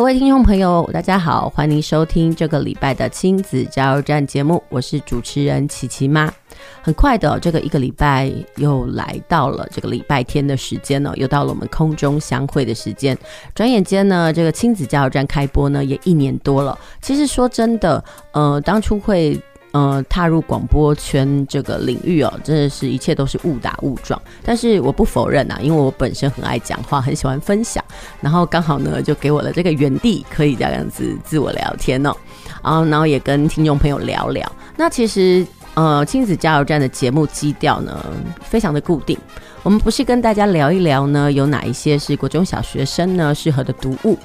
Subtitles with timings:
[0.00, 6.32] 各位听众朋友，大家好，欢迎收听这个礼拜的亲子加油站节目，我是主持人琪琪妈。
[6.80, 13.16] 很快的，这个一个礼拜又来到了这个礼拜天的时间呢，又到了我们空中相会的时间。
[13.54, 16.78] 转眼间呢，这个亲子加油站开播呢也一年多了。
[17.02, 19.38] 其实说真的，呃，当初会。
[19.72, 24.20] 呃，踏入广播圈这个领域哦，真的是一切都是误打误撞。
[24.42, 27.84] 但是我不否认呐、啊，因为我本身很爱讲话，很喜欢分享，
[28.20, 32.16] 然后刚好呢就给我了这个原地，可以这样子自我聊天哦，
[32.62, 34.50] 啊然后也跟听众朋友聊聊。
[34.76, 38.04] 那其实呃，亲子加油站的节目基调呢
[38.42, 39.16] 非常的固定，
[39.62, 44.18] 我们不是跟大家聊一聊呢，有哪一些是国中小学生呢适合的读物。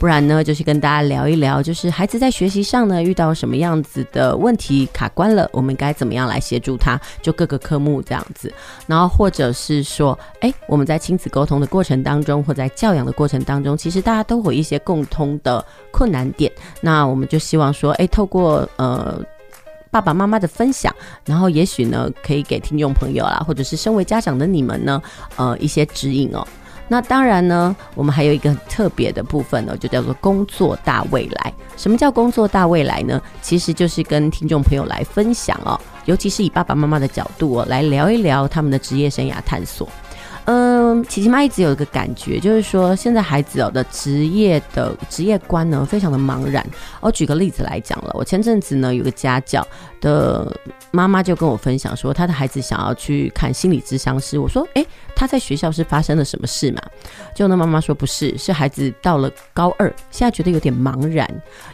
[0.00, 6.98] 不然呢，就是跟大家聊一聊，就是孩子在学习上呢遇到什么样子的问题卡关了，我们该怎么样来协助他？
[7.20, 8.50] 就各个科目这样子，
[8.86, 16.50] 然后或者是说，哎，我们在亲子沟通的过程当中，或在教养的过程当中，其实大家都会有一些共通的困难点。
[16.80, 19.22] 那我们就希望说，哎，透过呃
[19.90, 25.02] 爸爸妈妈的分享，然后也许呢可以给听众朋友啦，或者是身为家长的你们呢，
[25.36, 26.46] 呃一些指引哦。
[26.92, 31.52] 那当然呢，我们还有一个很特别的部分呢，就叫做工作大未来。
[31.76, 33.20] 什么叫工作大未来呢？
[33.40, 39.88] 其实就是跟听众朋友来分享哦，尤其是以爸爸妈妈的角度哦，来聊一聊他们的职业生涯探索。
[40.52, 46.66] 嗯，琪琪妈一直有一个感觉，就是说现在孩子哦的职业的职业观呢，非常的茫然。
[47.00, 49.64] 我举个例子来讲了，我前阵子呢有个家教
[50.00, 50.52] 的
[50.90, 54.40] 妈妈就跟我分享说，她的孩子想要去看心理咨商师。
[54.40, 54.84] 我说，诶，
[55.14, 56.82] 他在学校是发生了什么事嘛？
[57.32, 61.30] 就那妈妈说不是，是孩子到了高二，现在觉得有点茫然，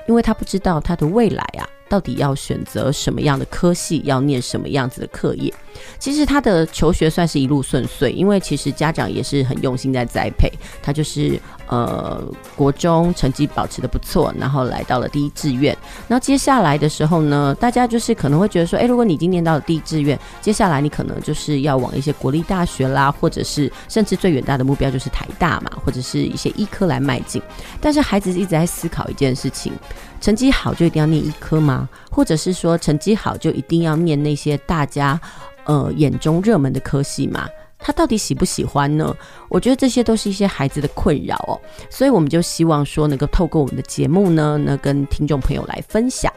[0.06, 1.64] 因为他不知道他的未来啊。
[1.88, 5.52] 到底要选择什么样的科系，要念什么样子的课业？
[5.98, 10.50] 其实他的求学算是一路顺遂，因为其实家长也是很用心在栽培
[10.82, 11.38] 他，就是
[11.68, 12.24] 呃
[12.56, 15.76] 国中成绩保持得不错，然后来到了第一志愿。
[16.08, 27.40] 那接下来的时候呢，大家就是可能会觉得说，诶，如果你已经念到了第一志愿，接下来你可能就是要往一些国立大学啦，或者是甚至最远大的目标就是台大嘛，或者是一些医科来迈进。
[27.82, 29.74] 但是孩子一直在思考一件事情。
[30.20, 31.88] 成绩好就一定要念医科吗？
[32.10, 35.20] 或者是说成绩好就一定要念那些大家
[35.64, 37.46] 呃眼中热门的科系吗？
[37.78, 39.14] 他到底喜不喜欢呢？
[39.48, 41.60] 我觉得这些都是一些孩子的困扰哦，
[41.90, 46.32] 所以我们就希望说能够透过我们的节目呢，那跟听众朋友来分享，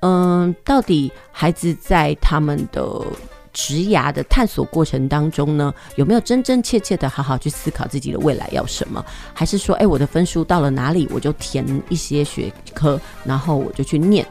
[0.00, 3.02] 嗯、到底孩子在他们的。
[3.54, 9.02] 职涯的探索过程当中呢，有没有真真切切的好好去思考自己的未来要什么？
[9.32, 14.26] 还是说，哎，我的分数到了哪里，我就填一些学科，然后我就去念？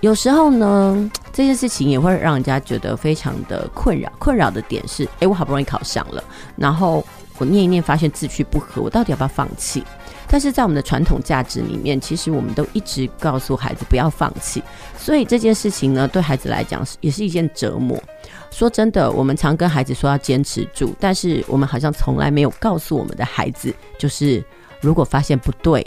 [0.00, 4.10] 有时候呢， 这件事情也会让人家觉得非常的困扰。
[4.18, 6.24] 困扰的点是，哎，我好不容易考上了，
[6.56, 7.06] 然后
[7.38, 9.84] 我念一念，发现志趣不合，我到底要不要放弃？
[10.28, 14.62] 但是在我们的传统价值里面，其实我们都一直告诉孩子不要放弃，
[14.98, 18.02] 所以这件事情呢，对孩子来讲是也是一件折磨。
[18.50, 24.44] 说真的，我们常跟孩子说要坚持住，但是我们好像从来没有告诉我们的孩子，就是
[24.80, 25.86] 如果发现不对，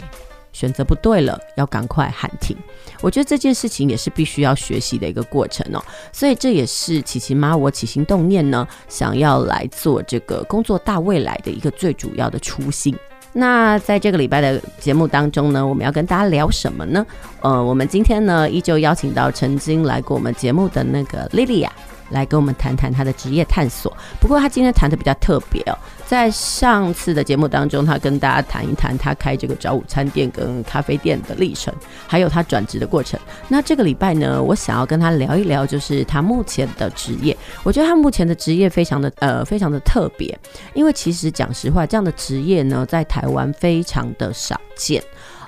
[0.52, 2.56] 选择不对了，要赶快喊停。
[3.00, 12.96] 我觉得这件事情也是必须要学习的一个过程哦，所以这也是琪琪妈我起心动念呢，想要来做这个工作大未来的一个最主要的初心。
[13.38, 17.04] 那在这个礼拜的节目当中呢，我们要跟大家聊什么呢？
[17.42, 21.70] 呃，我们今天呢依旧邀请到曾经来过我们节目的那个莉莉亚。
[22.10, 23.96] 来跟我们谈谈他的职业探索。
[24.20, 25.76] 不过他今天谈的比较特别哦，
[26.06, 31.72] 在上次的节目当中，他跟大家谈一谈他开这个早午餐店跟咖啡店的历程，
[32.06, 33.18] 还有他转职的过程。
[33.48, 37.36] 那这个礼拜呢，我想要跟他聊一聊，就是他目前的职业。
[37.62, 40.38] 我觉得他目前的职业非常的呃非常的特别，
[40.74, 45.02] 因为其实讲实话，这样的职业呢，在台湾非常的少见。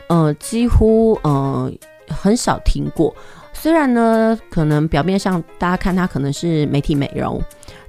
[0.08, 1.70] 呃，几乎呃
[2.08, 3.14] 很少听过。
[3.60, 7.42] 虽然呢，可能表面上大家看它可能是媒体美容，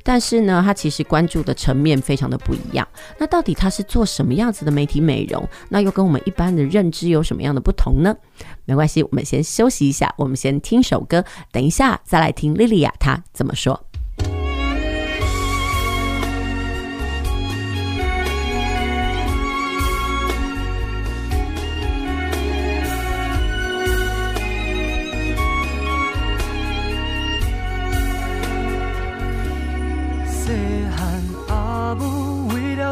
[0.04, 2.86] 但是呢，它其实关注的层面非常的不一样。
[3.20, 5.48] 那到底它是做什么样子的媒体美容？
[5.70, 8.16] 那又跟我们一般的认知有什么样的不同呢？
[8.66, 13.89] 没关系，我们先休息一下，我们先听首歌，等一下再来听莉莉亚她怎么说。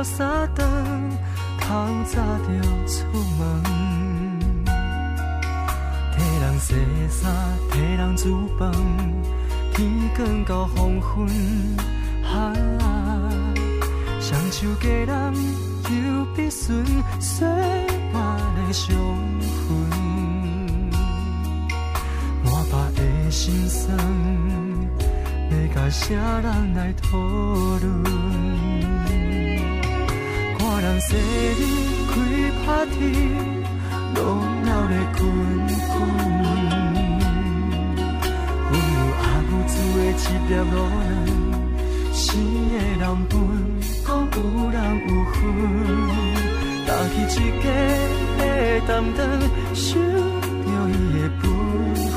[0.07, 0.25] 三
[0.55, 0.65] 顿，
[1.59, 1.67] 透
[2.05, 2.15] 早
[2.47, 2.49] 就
[2.87, 2.95] 出
[3.37, 3.43] 门，
[6.15, 6.73] 替人洗
[7.09, 7.31] 衫，
[7.71, 8.71] 替人煮饭，
[9.73, 11.27] 天光到黄昏，
[12.23, 12.53] 啊，
[14.21, 15.33] 双手家人
[15.83, 16.83] 又必顺，
[17.19, 18.95] 岁月的伤
[19.67, 19.69] 痕，
[22.43, 23.95] 满腹的心酸，
[25.51, 28.46] 要甲谁人来讨论？
[30.97, 31.61] 人生日
[32.09, 32.11] 开
[32.65, 32.97] party，
[34.15, 34.17] 热
[34.65, 35.21] 闹的滚
[35.93, 35.95] 滚。
[38.71, 41.29] 阮有阿母煮的一碟卤蛋，
[42.13, 42.25] 生
[42.71, 43.31] 的人分，
[44.07, 44.37] 讲有
[44.71, 44.75] 人
[45.07, 45.35] 有份。
[46.87, 47.65] 搭去一家
[48.39, 48.41] 的
[48.87, 49.19] 担当，
[49.75, 51.45] 想着伊的本
[51.93, 52.09] 分。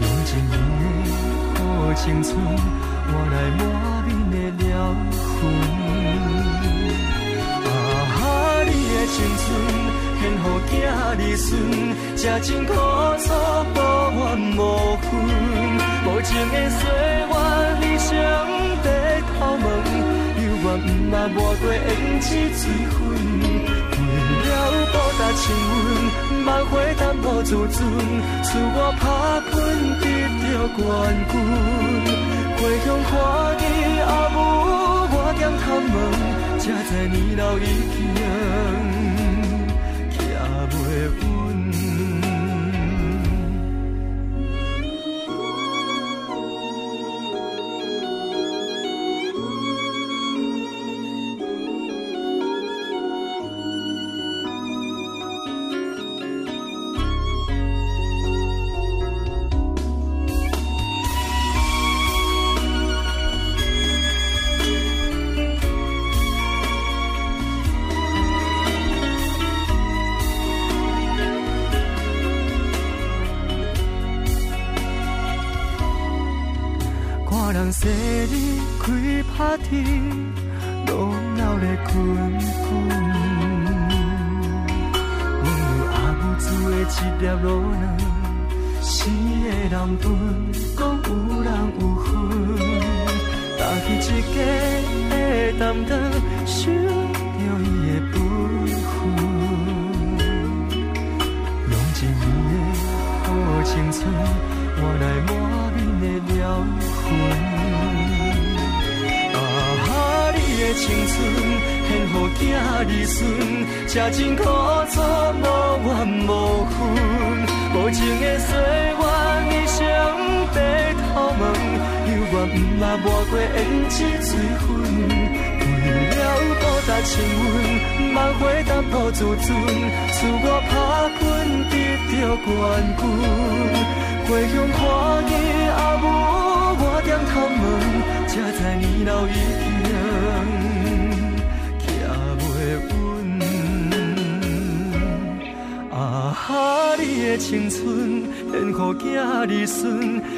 [0.00, 0.50] 用一年
[1.52, 2.32] 的好青春，
[3.04, 3.60] 换来满
[4.30, 4.72] 面的了
[5.42, 5.79] 痕。
[9.20, 9.44] 青春
[10.16, 11.46] 献予囝儿孙，
[12.16, 13.28] 这真苦楚
[13.76, 13.78] 无
[14.16, 14.22] 怨
[14.56, 14.58] 无
[14.96, 15.08] 分。
[16.06, 16.80] 无情的岁
[17.28, 17.32] 月，
[17.80, 18.08] 理想
[18.82, 18.86] 白
[19.28, 19.30] 头
[19.60, 19.64] 毛，
[20.40, 21.84] 犹原毋捌抹过胭
[22.22, 22.26] 脂
[22.56, 22.96] 水分。
[24.00, 24.08] 为
[24.48, 24.50] 了
[24.90, 27.76] 报答亲阮，万回淡薄自尊，
[28.42, 29.04] 赐我打
[29.50, 29.52] 拼
[30.00, 30.02] 得
[30.40, 30.80] 到冠
[31.28, 31.32] 军。
[32.56, 33.12] 回乡看
[33.58, 33.62] 见
[34.06, 34.36] 阿母，
[35.12, 35.94] 我点头问，
[36.58, 38.89] 才知年老已经。
[41.08, 41.59] un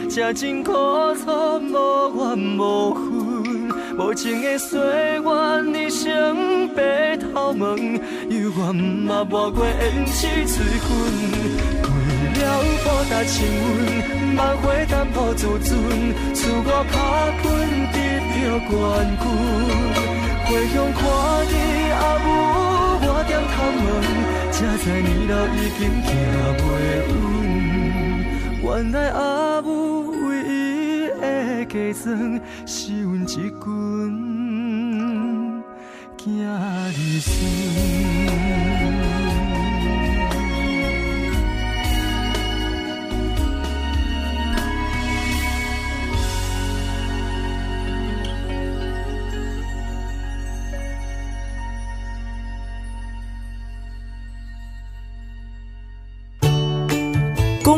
[0.09, 0.73] 这真苦
[1.14, 1.28] 楚，
[1.59, 1.75] 无
[2.16, 3.02] 怨无分，
[3.99, 7.76] 无情的岁月，你像白头毛，
[8.28, 10.88] 犹原毋捌抹过胭脂水分。
[12.35, 12.45] 为了
[12.85, 13.47] 报答亲
[14.35, 15.71] 阮，万回淡薄自尊，
[16.35, 16.95] 赐我打
[17.40, 17.45] 拼
[17.92, 17.97] 得
[18.33, 18.40] 到
[18.71, 18.73] 冠
[19.21, 19.25] 军。
[20.47, 21.00] 回乡看
[21.49, 21.52] 见
[21.95, 22.26] 阿母，
[23.04, 23.87] 我点头问，
[24.52, 26.09] 才知年老已经行
[26.59, 26.62] 袂
[28.62, 28.62] 稳。
[28.62, 29.92] 原来阿母。
[30.28, 33.52] 唯一的嫁妆是阮一群
[36.16, 38.81] 囝儿孙。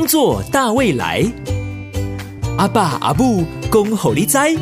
[0.04, 1.24] 工作大未来。
[2.58, 4.54] 阿爸阿母恭候你哉。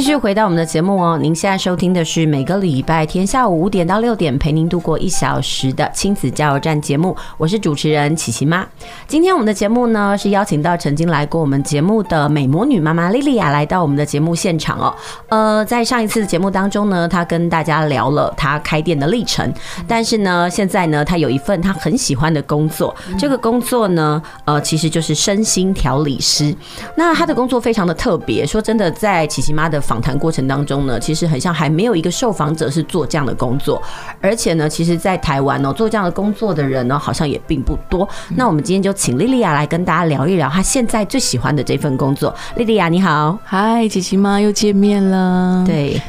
[0.00, 8.66] 继续回到我们的节目哦，您现在收听的是每个礼拜天下午五点到六点陪您度过一小时的亲子加油站节目，我是主持人琪琪妈。
[9.06, 14.94] 今天我们的节目呢是邀请到曾经来过我们节目的美魔女妈妈莉莉亚来到我们的节目现场哦。
[15.28, 19.52] 呃，在上一次节目当中呢，她跟大家聊了她开店的历程，
[19.86, 26.56] 但是呢，现在呢，她有一份她很喜欢的工作，这个工作呢，呃，其实就是身心调理师。
[26.96, 29.78] 那她的工作非常的特别，说真的，在琪琪妈的。
[29.90, 33.82] 访谈过程当中呢，其实很像还没有一个受访者是做这样的工作，
[34.20, 38.08] 而且呢，其实，在台湾呢，做这样的工作的人呢，好像也并不多。
[38.36, 42.32] 那我们今天就请莉莉亚来跟大家聊一聊她现在最喜欢的这份工作。
[42.54, 45.64] 莉莉亚，你好，嗨，琪琪妈又见面了。
[45.66, 46.00] 对，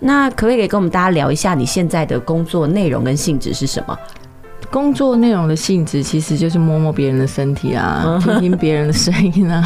[0.00, 3.94] 那可不可以跟我们大家聊一下你现在的工作内容跟性质是什么？
[4.70, 9.64] 工作内容的性质其实就是摸摸别人的身体啊， 听听别人的声音啊，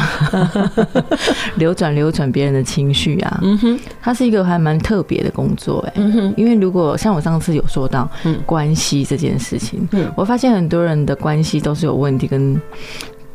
[1.57, 3.39] 流转流转别人的情绪啊。
[3.43, 5.93] 嗯哼，它是一个还蛮特别的工作哎。
[5.97, 8.09] 嗯哼，因为如果像我上次有说到
[8.45, 12.59] 关系这件事情，嗯，我发现很多人的关系都是有问题跟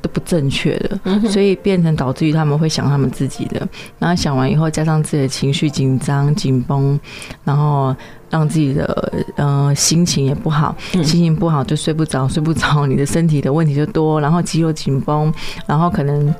[0.00, 3.66] 都不正确的，所以变成导致于他们会想他们自己的，
[3.98, 6.98] 然后想完以后加上自己的情绪紧张紧绷，
[7.44, 7.94] 然后。
[8.30, 15.32] 让自己的呃心情也不好，心情不好就睡不着， 睡不着，你的身体的问题就多，然后肌肉紧绷，
[15.66, 16.34] 然后可能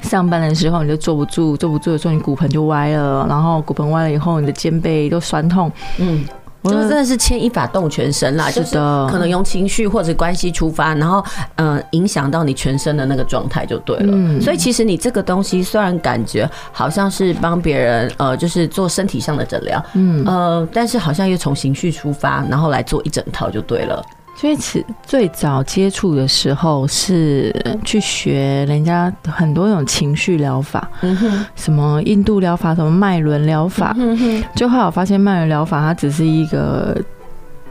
[0.00, 6.24] 上班的时候你就坐不住，坐不住的时候你骨盆就歪了，然后骨盆歪了以后你的肩背都酸痛，嗯。
[6.70, 8.74] 就真的是牵一发动全身啦，就是
[9.10, 11.24] 可能用情绪或者关系出发，然后
[11.56, 14.12] 嗯影响到你全身的那个状态就对了。
[14.12, 24.04] 嗯，所以其实你这个东西虽然感觉好像是帮别人呃就是做身体上的诊疗，嗯呃，但是好像又从情绪出发，然后来做一整套就对了。
[24.36, 27.50] 所以，此最早接触的时候是
[27.84, 36.96] 去学人家很多种情绪疗法，嗯，什么印度疗法，什么脉轮疗法，嗯哼，就后来我发现脉轮疗法它只是一个。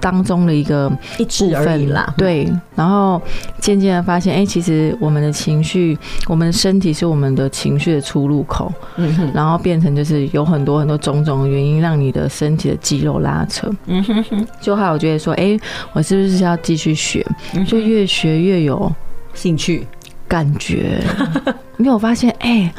[0.06, 2.48] 当中的一个一支而已啦，对。
[2.76, 3.20] 然后
[3.60, 5.98] 渐渐的发现，哎、欸，其实我们的情绪，
[6.28, 8.72] 我们的身体是我们的情绪的出入口。
[8.98, 9.32] 嗯哼。
[9.34, 13.68] 然后变成就是有很多很多种种的原因，让你的身体的肌肉拉扯。
[13.88, 14.48] 嗯哼哼。
[14.62, 15.60] 就后来我觉得说，哎、欸，
[15.94, 17.26] 我是不是要继续学？
[17.66, 18.94] 就越学越有
[19.34, 19.88] 兴趣，
[20.28, 21.02] 感觉。
[21.80, 22.74] 因为我发现，哎、欸，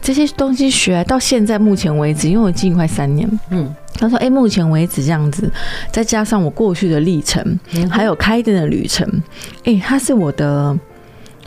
[0.00, 3.74] 这些东西学到现在目前为止，因为我经营快三年，嗯。
[4.00, 5.50] 他说：“哎，目前为止这样子，
[5.90, 7.58] 再加上我过去的历程，
[7.90, 9.04] 还有开店的旅程，
[9.64, 10.78] 哎，他是我的，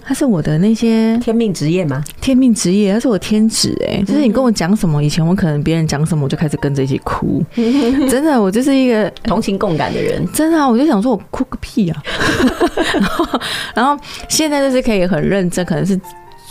[0.04, 2.04] 他是我的那些天命职业吗？
[2.20, 12.04] 天命职业，他是我天职，哎，就是你跟我讲什么，以前我可能别人讲什么，我就开始跟着一起哭，真的，我就是一个同情共感的人，真的啊，我就想说，我哭个屁啊！
[13.00, 13.40] 然后，
[13.76, 15.98] 然后现在就是可以很认真，可能是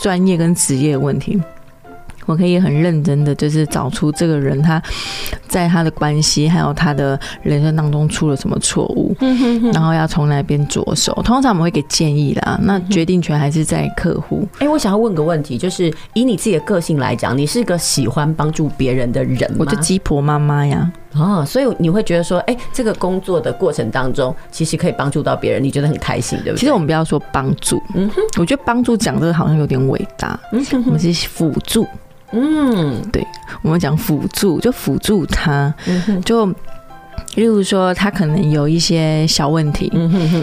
[0.01, 1.39] 专业跟职业的问题。”
[2.25, 4.81] 我可以很认真的，就是找出这个人他
[5.47, 9.15] 在他的关系还有他的人生当中出了什么错误，
[9.73, 11.13] 然后要从哪边着手。
[11.23, 14.47] 通常我们会给建议啦，那决定权还是在客户。
[14.59, 19.57] 哎，我想要问个问题，就是以你自己的个性来讲，你是个喜欢帮助别人的人吗？
[19.59, 20.91] 我就鸡婆妈妈呀。
[21.13, 26.59] 哦，所以你会觉得说，哎，这个工作的过程当中，其实可以帮助到别人，你觉得很开心，对不对？
[26.59, 31.85] 其实我们不要说帮助，嗯哼，我觉得帮助讲这个好像有点伟大，嗯哼，我们是辅助。
[32.33, 33.21] 嗯，对，
[33.61, 36.45] 我们讲辅助，就辅助他，嗯就
[37.35, 39.91] 例如说他可能有一些小问题，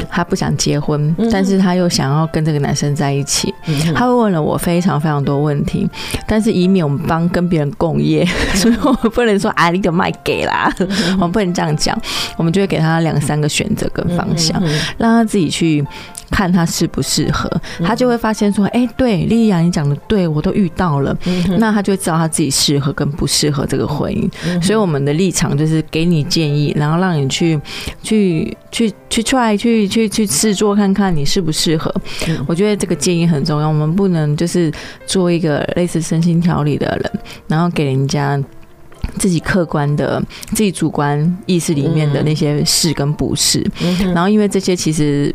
[0.08, 3.52] 他不想结婚，但是他又想要跟这个男生在一起，
[3.94, 5.88] 他会问了我非常非常多问题，
[6.26, 10.72] 但是以免我们帮跟别人共业， 所以我们不能说啊，你就卖给啦，
[11.16, 12.00] 我们不能这样讲，
[12.36, 14.62] 我们就会给他两三个选择跟方向，
[14.96, 15.86] 让他自己去。
[16.30, 17.50] 看他适不适合，
[17.84, 21.16] 他就会发现说：“哎，对，莉莉亚，你讲的对，我都遇到了。”
[21.58, 24.30] 那他就会知道他自己适合跟不适合这个婚姻。
[24.62, 27.58] 所以我们的立场就是给你建议，然后让你去
[28.02, 31.92] 去去去 try 去去去试做看看你适不适合。
[32.46, 34.70] 我觉得这个建议很重要，我们不能就是
[35.06, 37.12] 做一个类似身心调理的人，
[37.46, 38.38] 然后给人家
[39.16, 43.64] 自己客观的、自己主观意识里面的那些是跟不是。
[44.14, 45.34] 然后因为这些其实。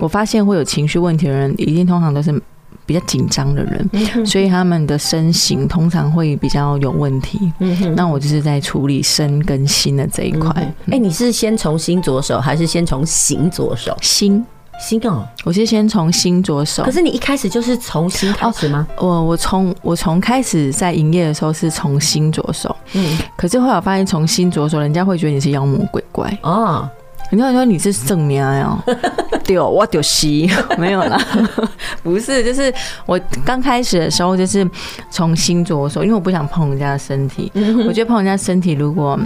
[0.00, 2.42] 我发现会有情绪问题的人，一定通常都是
[2.86, 7.52] 比较紧张的人，所以他们的身形通常会比较有问题。
[7.94, 10.50] 那我就是在处理身跟心的这一块。
[10.90, 13.96] 哎，你是先从心着手，还是先从形着手？
[14.00, 14.44] 心
[14.80, 16.82] 心哦，我是先从心着手。
[16.82, 18.88] 可是你一开始就是从心开始吗？
[18.96, 26.88] 哦、我我从我从开始在营业的时候是从心着手，嗯，可是后来我发现从心着手，人家会觉得你是妖魔鬼怪哦。
[27.30, 28.78] 人家说你是正面哦，
[29.44, 31.18] 对哦，我丢西 没有啦，
[32.02, 32.72] 不是，就是
[33.06, 34.68] 我刚开始的时候就是
[35.10, 37.50] 从心着手，因为我不想碰人家的身体，
[37.86, 39.18] 我觉得碰人家身体如果。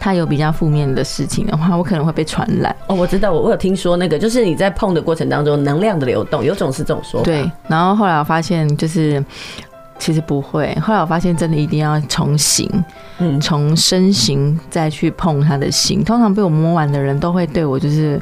[0.00, 2.74] 他有比较负面的事情的话，我可能会被传染。
[2.86, 7.24] 哦，我知道，我我有听说那个，就是你在碰的过程当中，能量的流动，有种是这种说法。
[7.24, 9.22] 对，然后后来我发现就是。
[9.98, 12.70] 其实不会，后来我发现真的一定要从形，
[13.18, 16.04] 嗯，从身形再去碰他的心。
[16.04, 18.20] 通常被我摸完的人都会对我就是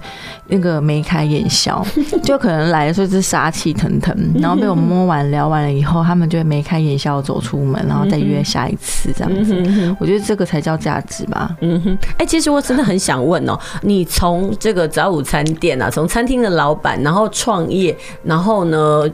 [0.48, 1.86] 那个眉开眼笑，
[2.24, 9.96] 就可能来的时候是杀气腾腾，然后被我摸完聊完了以后，他们就会眉开眼笑走出门，然后再约下一次这样子。
[10.00, 11.54] 我觉得这个才叫价值吧。
[11.60, 19.04] 嗯哼，哎，其实我真的很想问哦，你从这个早午餐店啊，从餐厅的老板，然后创业，然后呢？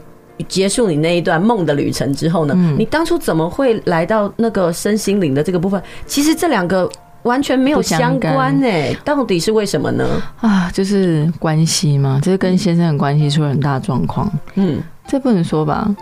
[0.48, 5.80] 结束你那一段梦的旅程之后呢，嗯，你当初怎么会来到那个身心灵的这个部分？
[6.06, 6.90] 其实这两个
[7.22, 10.06] 完全没有相关诶，到底是为什么呢？
[10.40, 14.30] 啊，就是关系嘛，就是跟先生的关系出了很大状况。
[14.54, 14.80] 嗯。
[15.04, 15.94] 这不能说吧？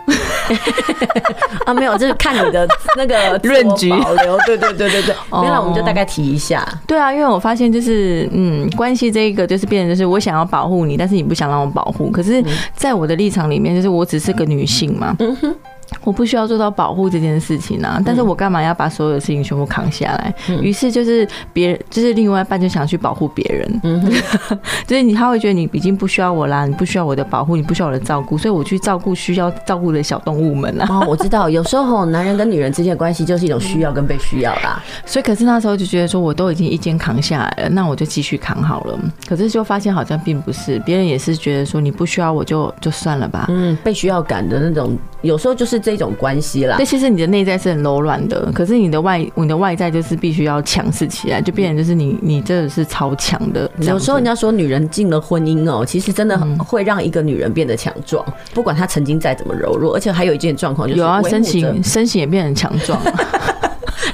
[1.65, 2.67] 啊，没有，就是看你的
[2.97, 4.37] 那个论据保留。
[4.45, 6.67] 对对对对对，没有，我们就大概提一下。
[6.87, 12.09] 对啊，因为我发现就是，嗯，关系这一个就是变成就是我想要保护你，但是你不想让我保护。
[12.11, 12.43] 可是，
[12.75, 15.15] 在我的立场里面，就是我只是个女性嘛。
[15.19, 15.55] 嗯哼。
[16.03, 20.33] 我不需要做到保护这件事情啊，但是我干嘛要把所有的事情全部扛下来？
[20.61, 24.11] 于是就是别人，就是另外一半就想去保护别人，嗯，
[24.87, 30.87] 就是你他会觉得你已经不需要我啦，你不需要我的保护，你不需要我的照顾，所以我去照顾需要照顾的小动物们啊。
[30.89, 34.81] 哦，我知道，有时候男人跟女人之间的关系就是一种需要跟被需要啦。
[35.05, 38.99] 所以可是那时候就觉得说，我都已经一肩扛下来了，那我就继续扛好了。
[39.27, 43.45] 可是就发现好像并不是，别人也是觉得说你不需要我就就算了吧。
[43.49, 45.81] 嗯，被需要感的那种，有时候就是。
[45.81, 53.69] 这种关系啦，对，其实你的内在是很柔软的，可是你的外，你的外在就是必须要强势起来，就变成就是你，你真的是超强的。
[53.79, 62.99] 有时候人家说女人进了婚姻哦，其实真的很会让一个女人变得强壮，不管她曾经再怎么柔弱，而且还有一件状况就是，有啊，身形 身形也变得强壮。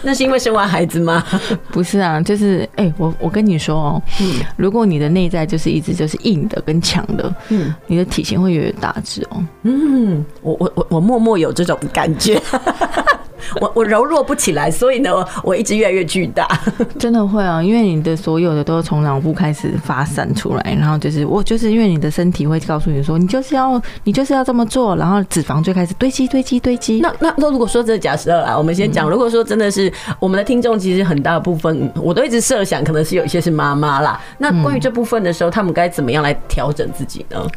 [0.04, 1.22] 那是因为生完孩子吗？
[1.70, 9.46] 不是啊，就是哎、欸，我我跟你说哦、喔，嗯，如果你的内在就是一直就是硬的跟强的，嗯，你的体型会越来越大只哦、喔。
[9.64, 12.42] 嗯，我我我我默默有这种感觉。
[13.62, 15.10] 我我柔弱不起来，所以呢，
[15.42, 16.46] 我一直越来越巨大。
[17.00, 27.00] 真的会啊，因为你的所有的都从脑部开始发散出来，然后就是我就是因为你的身体会告诉你说，你就是要你就是要这么做，然后脂肪就开始堆积堆积堆积。
[27.00, 34.20] 那那那如果说这是假设啊，我们先讲，如果说真的是我们的听众，其实很大的部分，我都一直设想，可能是有一些是妈妈啦。
[34.40, 37.48] 那关于这部分的时候，他们该怎么样来调整自己呢？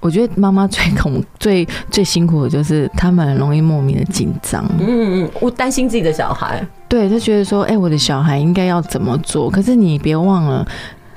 [0.00, 4.64] 我觉得妈妈最恐、 最最辛苦的就是他们很容易莫名的紧张。
[4.78, 9.50] 嗯嗯，我担心自己的小孩，对，他觉得说，哎、欸，我的小孩应该要怎么做？
[9.50, 10.66] 可是你别忘了，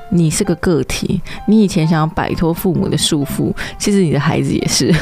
[0.09, 4.93] 你是个个体，你以前想要摆脱父母的束缚，其实你的孩子也是。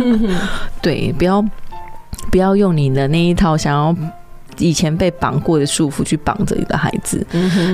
[0.82, 1.42] 对，不要
[2.30, 3.96] 不要用你的那一套想要。
[4.58, 7.24] 以前被绑过的束缚去绑着你的孩子，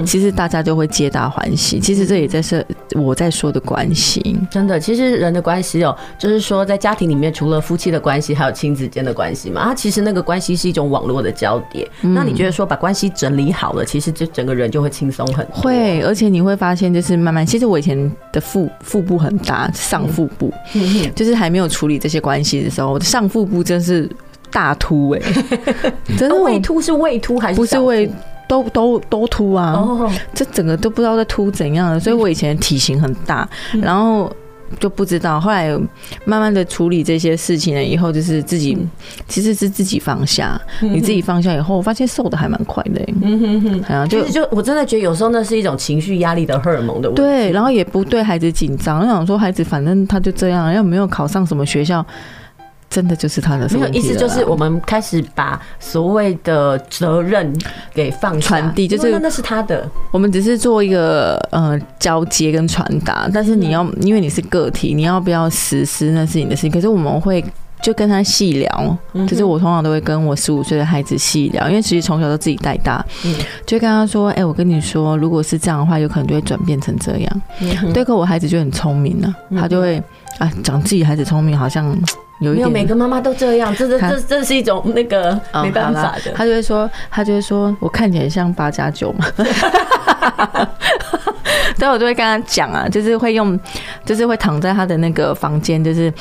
[0.04, 1.78] 其实大家就会皆大欢喜。
[1.80, 2.64] 其实这也在是
[2.94, 4.78] 我在说的关系，真的。
[4.78, 9.60] 其实人的关系哦，就是说在家庭里面，除了夫妻的关系，还有亲子间的关系嘛。
[9.60, 11.88] 啊其实那个关系是一种网络的交叠。
[12.00, 15.54] 那你觉得说把关系整理好了，其实就整个人就会轻松很多。
[15.54, 20.52] 会，而且你会发现，就是慢慢，其实我以前的腹腹部很大，上腹部，
[21.14, 24.08] 就是还没有处理这些关系的时候，我的上腹部真是。
[24.52, 28.08] 大突哎、欸， 真的胃突是胃突还是不是胃
[28.46, 29.72] 都都都突啊？
[29.72, 33.48] 哦，这整个都不知道在突怎样的，所以我以前体型很大，
[33.80, 34.30] 然后
[34.78, 35.70] 就不知道，后来
[36.26, 38.76] 慢慢的处理这些事情了以后，就是自己
[39.26, 43.14] 其实是自己放下，你自己放下以后，我发现瘦的还蛮快的、欸。
[43.22, 47.22] 嗯哼哼，好像就就我真的觉得有时候那是一种情绪压力的荷尔蒙的问题。
[47.22, 52.04] 对，然后也不对孩子紧张，我想说孩子反正他就这样，要没有考上什么学校。
[52.92, 57.50] 真的就是他的没有意思，就是我们开始把所谓的责任
[57.94, 66.70] 给放传递，就是那是他的，我们只是做一个呃交接跟传达，但是你要因为你是个体，你要不要实施那是你的事情。
[66.70, 67.42] 可是我们会
[67.82, 73.34] 就跟他细聊，就是我通常都会跟我十五岁的孩子细聊，因为其实从小都自己带大，嗯
[73.66, 77.42] 就跟他说：“哎，我跟你说，如果是这样的话，有可能就会转变成这样。”
[77.92, 80.02] 对，可我孩子就很聪明了，他就会
[80.38, 81.94] 啊讲自己孩子聪明，好像。
[82.40, 86.32] 有，没有每个妈妈都这样，这这这这是一种那个没办法的。
[86.34, 89.24] 他就会说，他就会说我看起来像八加九嘛。
[91.78, 93.56] 对，我就会跟他讲啊，就是会用，
[94.04, 96.12] 就是会躺在他的那个房间，就是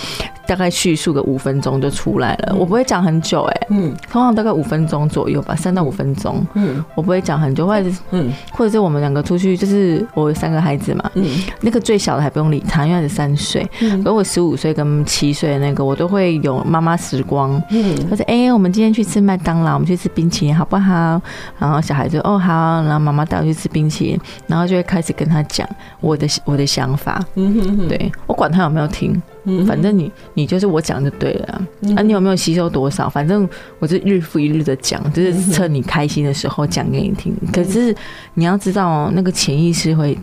[0.46, 2.56] 大概叙述个五分钟就出来了。
[2.58, 11.26] 我不会讲很久，哎，嗯，通常大概五分钟左右吧，三到五分钟，嗯，我不会讲很久，或者是，嗯，或者是我们两个出去，就是我有三个孩子嘛，嗯，
[11.62, 21.22] 那个最小的还不用理他，因为他是三岁，嗯，而我十五岁跟七岁的那个，我都会有妈妈时光，嗯，他说哎，我们今天去吃麦当劳，我们去吃冰淇淋好不好？
[21.58, 25.68] 然后小孩子哦好，然后妈妈带我去吃冰淇淋，然后就会开始跟他讲
[26.00, 29.22] 我的我的想法，嗯哼哼，对，我管他有没有听，
[29.68, 31.62] 反正你你就是我讲就对了啊，
[31.98, 33.10] 啊你有没有吸收多少？
[33.10, 33.48] 反正
[33.80, 37.34] 我就日复一日的讲，就是趁你开心的时候讲给你听。
[37.52, 37.96] 可是
[38.34, 40.18] 你要知道哦，那个潜意识会。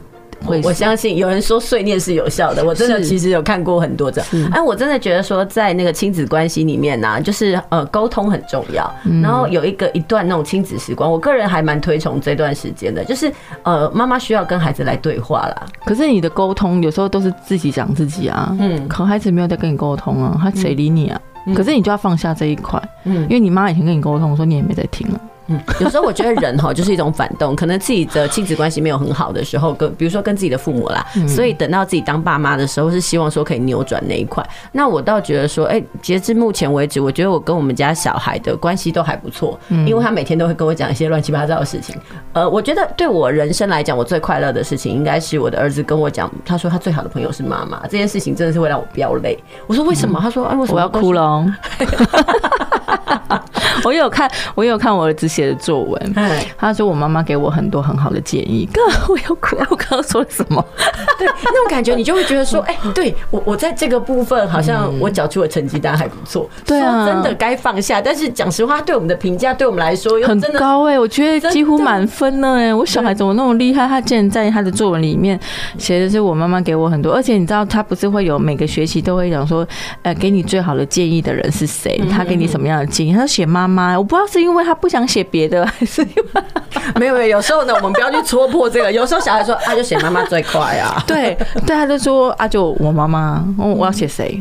[0.44, 4.51] 会我相信有人说碎念是有效的，我真的其实有看过很多这样。
[4.53, 8.90] 哎，我真的觉得说在那个亲子关系里面呢、啊，就是呃沟通很重要。
[9.22, 15.66] 然后有一个一段那种亲子时光，我个人还蛮推崇这段时间的，就是呃妈妈需要跟孩子来对话啦。
[15.85, 21.20] 可是你的沟通有时候都是自己讲自己啊，嗯，可孩子没有在跟你沟通啊，他谁理你啊？
[21.55, 25.20] 可是你就要放下这一块，嗯，因为你妈以前跟你沟通说你也没在听了。
[25.49, 34.47] 嗯，有时候我觉得人哈就是一种反动，可能自己的亲子关系没有很好的时候，跟比如说跟自己的父母啦，所以等到自己当爸妈的时候，是希望说可以扭转那一块。
[34.73, 41.97] 那我倒觉得说，哎，截至目前为止，我觉得我跟我们家小孩的关系都还不错，因为他每天都会跟我讲一些乱七八糟的事情。
[42.35, 49.39] 呃，我觉得对我人生来讲，我最快乐的事情应该是我的儿子跟我讲，他说他最好的朋友是妈妈，这件事情真的是会让我飙泪。
[49.67, 50.21] 我说为什么？
[50.21, 51.47] 他说哎，为什么我要哭了哦。
[53.85, 56.14] 我有看，我有看我儿子写的作文。
[56.57, 58.69] 他说我妈妈给我很多很好的建议。
[58.73, 58.81] 哥，
[59.12, 60.64] 我要哭，我刚刚说了什么？
[61.19, 66.49] 对，那种感觉你就会觉得说， 哎，对我我在这个部分好像我缴出的成绩单还不错。
[66.64, 68.01] 对啊，真的该放下。
[68.01, 72.75] 但是讲实话，对我们的评价，对我们来说很高哎，我觉得几乎满分了哎。
[72.75, 73.87] 我小孩怎么那么厉害？
[73.87, 75.38] 他竟然在他的作文里面
[75.79, 79.67] 写的是我妈妈给我很多，而且你知道他不是会有每个学期都会讲说，
[80.03, 82.01] 呃，给你最好的建议的人是谁？
[82.11, 83.17] 他给你什么样的建议？
[83.18, 83.68] 他写妈。
[83.68, 86.42] 妈，我不知道是因为他不想写别的， 还是因为
[86.96, 87.37] 没有没有。
[87.37, 88.90] 有时候呢，我们不要去戳破这个。
[88.92, 91.02] 有时候小孩说，啊，就写妈妈最快啊。
[91.07, 94.40] 对对，他就说，啊，就我妈妈，我我要写谁？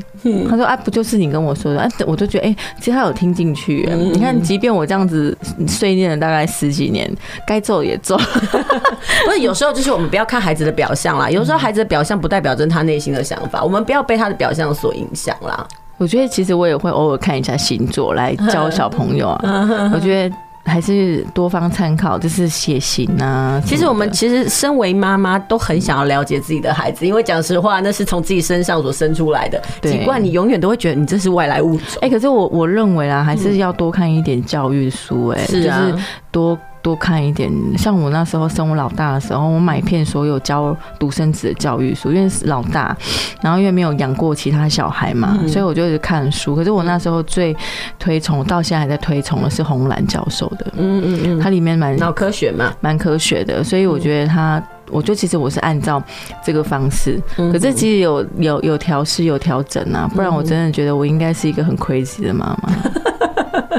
[0.50, 1.82] 他说，啊，不就是你跟我说的？
[1.82, 3.88] 啊，我就觉得，哎、欸，其实他有听进去。
[3.92, 5.38] 你看，即便我这样子
[5.68, 7.12] 碎念了大概十几年，
[7.46, 8.18] 该揍也揍。
[9.26, 11.30] 不是，有时候就是我们不要看孩子的表象啦。
[11.30, 15.68] 有时候孩子的表象不代表着他内心的想法，我们不要被他的表象所影响啦。
[15.98, 19.92] 我觉得其实我也会偶尔看一下星座来教小朋友啊。
[19.94, 23.62] 我觉得还是多方参考，就是血型啊。
[23.66, 29.62] 其实我们其实身为妈妈都很想要了解自己的孩子，因为讲实话，那是从自己身上所生出来的。
[29.82, 31.86] 尽管你永远都会觉得你这是外来物种。
[32.02, 35.30] 哎，可是我我认为啊，还是要多看一点教育书。
[35.30, 36.58] 哎，是啊，就是多。
[36.88, 42.96] 多看一点，像我那时候生我老大的时候，我买遍所有教独生子的教育书，因为是老大，
[43.42, 46.56] 然后因为没有养过其他小孩嘛，所以我就一直看书。
[46.56, 47.54] 可是我那时候最
[48.00, 56.02] 推崇，到现在还在推崇的是红兰教授的，嗯嗯嗯，它里面蛮脑科学嘛，蛮科学的，所以我觉得他，我觉得其实我是按照
[56.42, 62.72] 这个方式，可是其实有有有调试有调整啊，不然我真的觉得我应该是一个很 crazy 的妈妈。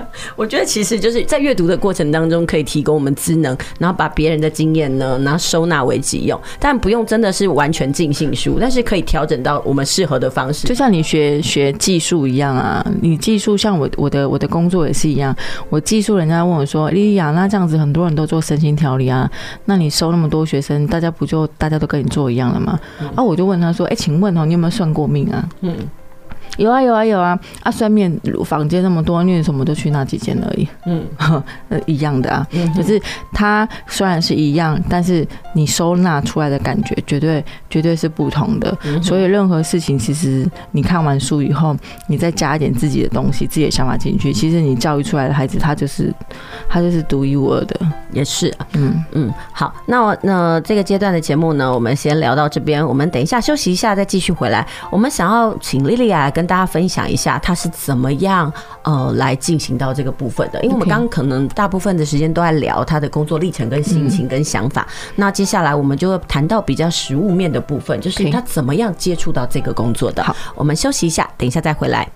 [0.36, 10.66] 我觉得其实就是在阅读的过程当中，可以提供我们智能，然后把别人的经验呢，然后收纳为己用，但不用真的是完全尽信书，但是可以调整到我们适合的方式。
[10.66, 15.34] 就像你学学技术一样啊，你技术像我我的我的工作也是一样，
[15.68, 19.30] 我技术人家问我说，莉莉亚，那这样子很多人都做身心调理啊，
[19.64, 22.78] 那你收那么多学生，大家不就大家都跟你做一样了吗？
[23.14, 25.48] 啊，我就问他说，哎，请问哦，你有没有算过命啊？
[25.60, 25.76] 嗯。
[26.56, 27.70] 有啊有啊有啊啊！
[27.70, 28.10] 算面
[28.44, 30.66] 房间那么多，你什么都去那几间而已。
[30.86, 31.04] 嗯，
[31.86, 32.46] 一样的啊。
[32.52, 33.00] 嗯，可是
[33.32, 38.76] 它虽然是一样，但是你收纳出来的感觉绝对绝对是不同的。
[39.02, 41.76] 所以任何事情，其实你看完书以后，
[42.08, 46.12] 你再加一点自己的东西、自己的想法进去，其实你教育出来的孩子，他就是
[46.68, 47.78] 他就是独一无二的。
[48.12, 48.66] 也是啊。
[48.72, 49.32] 嗯嗯。
[49.52, 52.86] 好，那我那这个阶段的节目呢，我们先聊到这边。
[52.86, 54.66] 我们等一下休息一下，再继续回来。
[54.90, 70.22] 我们想要请莉莉亚跟大家分享一下他是怎么样呃来进行到这个部分的，因为我们刚刚可能大部分的时间都在聊他的工作历程跟心情跟想法，那接下来我们就会谈到比较实物面的部分，就是他怎么样接触到这个工作的。
[70.22, 72.08] 好，我们休息一下，等一下再回来。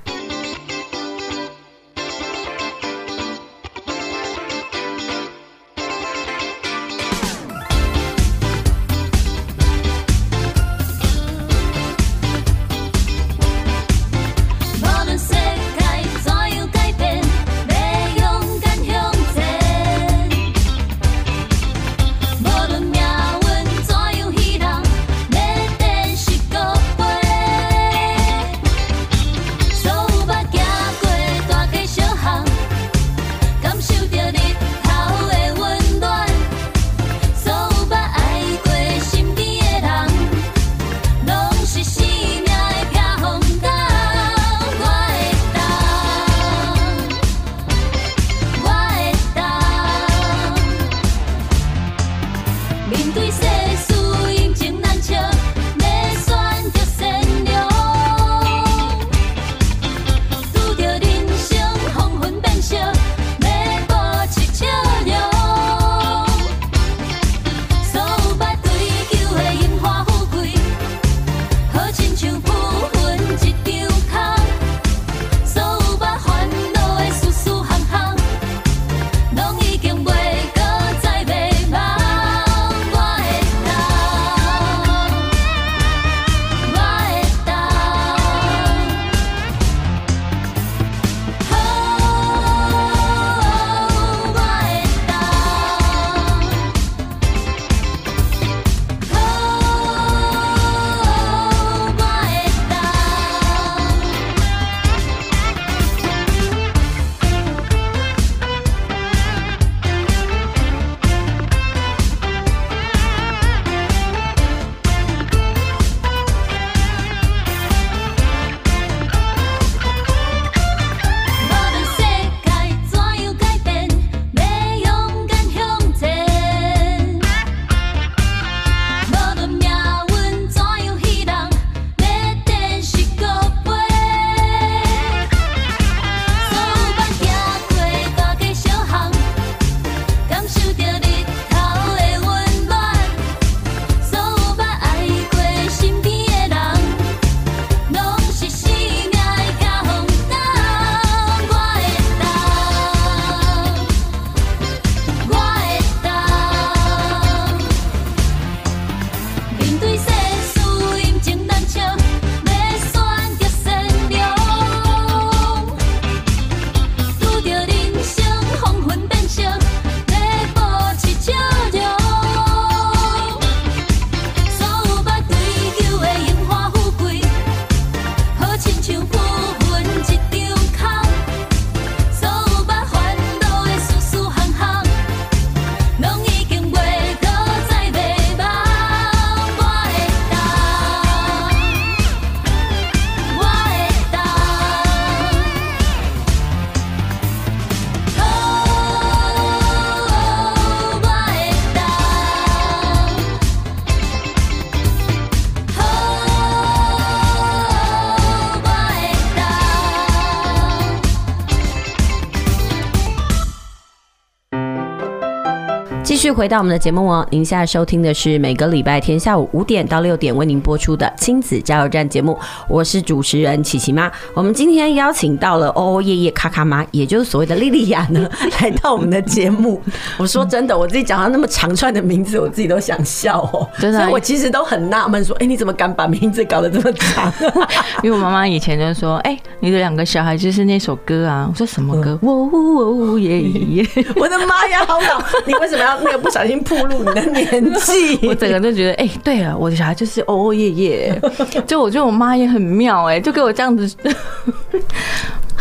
[216.33, 224.11] 回到我们的节目哦，您现在收听的是每个礼拜天下午五点到六点为您播出的亲子加油站节目，我是主持人琪琪妈。
[224.33, 228.29] 我们今天邀请到了哦哦夜夜卡卡妈，也就是所谓的莉莉亚呢，
[228.63, 229.81] 来到我们的节目。
[230.17, 233.69] 我说真的，我自己讲到那么长串的名字，我自己都想笑哦。
[233.79, 237.33] 真的，所以我其实都很纳闷，说，哎，你怎么敢把名字搞得这么长？
[238.03, 241.47] 因为我妈妈以前就说，哎，你的两个小孩就是那首歌啊。
[241.51, 242.19] 我说什么歌？
[242.23, 245.23] 哦哦耶耶， 我的妈呀，好老！
[245.47, 245.93] 你为什么要？
[246.03, 251.23] 那个不小心暴露你的年纪， 我整个就觉得，哎、对了，我的小孩就是哦哦耶耶，
[251.67, 253.97] 就我觉得我妈也很妙，哎，就给我这样子。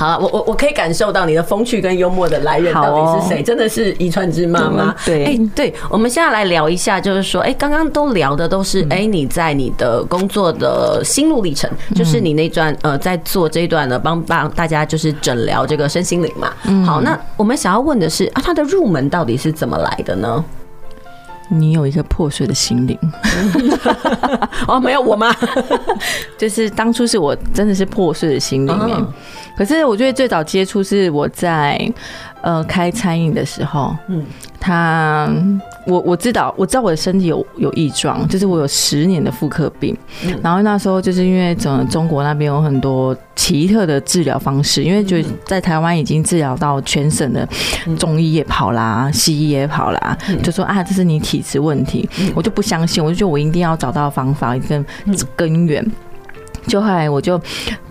[0.01, 3.43] 好了，我我我可以感受到你的风趣跟幽默的来源到底是谁？
[3.43, 4.95] 真的是遗传之妈妈。
[5.05, 16.51] 对，哎，对，我们现在来聊一下，就是说，哎，刚刚都聊的都是，哎，你在你的工作的心路历程，就是你那段呃，在做这一段呢帮帮大家就是诊疗这个身心灵嘛。
[16.83, 20.43] 好，那我们想要问的是啊，他的入门到底是怎么来的呢？
[21.53, 22.97] 你有一个破碎的心灵。
[24.67, 25.35] 哦，没有我吗？
[26.37, 28.97] 就是当初是我真的是破碎的心里面，
[29.57, 31.77] 可是我觉得最早接触是我在
[32.41, 34.25] 呃开餐饮的时候，嗯，
[34.59, 35.29] 他。
[35.85, 39.97] 我我知道，我知道我的身体有有异状，就是我有十年的妇科病。
[40.43, 47.47] 然后那时候就是因为整个中国那边有很多奇特的治疗方式，因为就在台湾已经治疗到全省的
[47.97, 54.85] 中医也跑啦，西医也跑啦，就说啊，这是你体质问题，我就不相信，我就觉得我一定要找到方法跟
[55.35, 55.85] 根源。
[56.67, 57.41] 就后来我就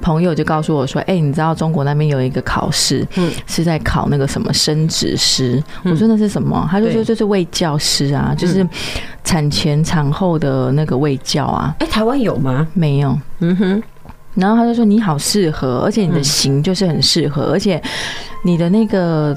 [0.00, 8.66] 朋友就告诉我说：“哎，你知道中国那边有一个考试，嗯，是在考那个什么生殖师。”我说：“那是什么？”他就说：“就是卫教师啊，就是
[9.24, 12.66] 产前产后的那个卫教啊。”哎，台湾有吗？
[12.74, 13.18] 没有。
[13.40, 13.82] 嗯哼。
[14.34, 17.82] 然后他就说：“你好适合，而且你的型就是很适合，而且
[18.44, 19.36] 你的那个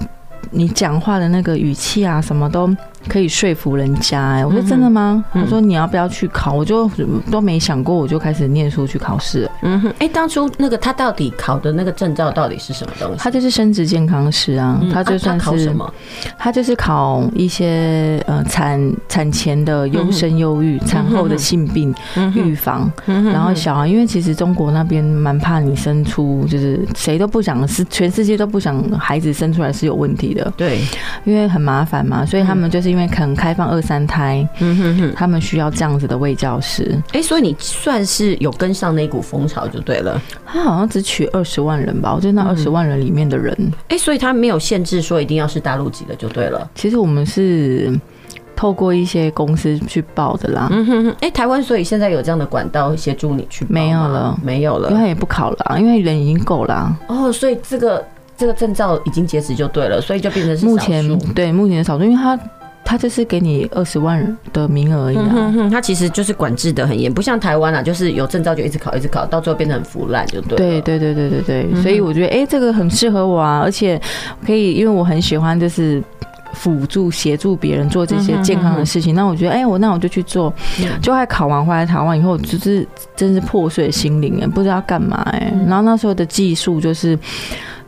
[0.51, 2.69] 你讲话的那个语气啊，什么都。”
[3.07, 5.23] 可以说服人家哎、欸，我说真的吗？
[5.33, 6.53] 他说你要不要去考？
[6.53, 6.89] 我就
[7.29, 9.49] 都没想过，我就开始念书去考试。
[9.61, 13.17] 嗯哼，哎，当初那个他到底考的那个证照到底是什么东西？
[13.17, 15.93] 他就是生殖健康师啊，他就算是考什么？
[16.37, 21.93] 他就是考一些呃产产前的优生优育、产后的性病
[22.33, 30.79] 预防，然后小孩，因为其实中国那边蛮怕你生出，就是谁都不想是全世界都不想孩子生出来是有问题的，对，
[31.25, 32.92] 因为很麻烦嘛，所以他们就是。
[32.93, 36.87] 因为可能开放二三胎，嗯哼哼，他们需要这样子的卫教师。
[37.07, 40.21] 哎、欸，所以你算是有跟上那股风潮就对了。
[40.45, 43.51] 他好像只取二十万人吧，我觉得那二十万人里面的人，
[43.87, 46.69] 哎、欸，所以他没有限制说一定要是大陆籍的就对了。
[46.75, 47.91] 其实我们是
[48.55, 50.67] 透过一些公司去报的啦。
[50.69, 53.71] 嗯哼哼，哎、欸，台湾所以现在有这样的管道协助你去报？
[53.73, 56.95] 没有了，没有了，因为他也不考了，因为人已经够了。
[57.07, 58.05] 哦，所以这个
[58.37, 62.39] 这个证照已经截止就对了，所以就变成是目前对目前的少数，因为他。
[62.85, 70.57] 他就是给你二十万的名额而已啊，他其实就是管制的很严，不像台湾啊，就是有证照就一直考，一直考，到最后变得很腐烂，就对。
[70.57, 73.99] 对对对对对对，所以我觉得哎、欸，这个很适合我啊，而且
[74.45, 76.03] 可以，因为我很喜欢就是
[76.53, 80.53] 辅助协助别人做这些健康的事情，那我觉得哎、欸，我那我就去做，
[81.01, 87.17] 就还考完回来台湾以后，就是真是破碎心灵哎，不知道干嘛哎，然后那时候的技术就是。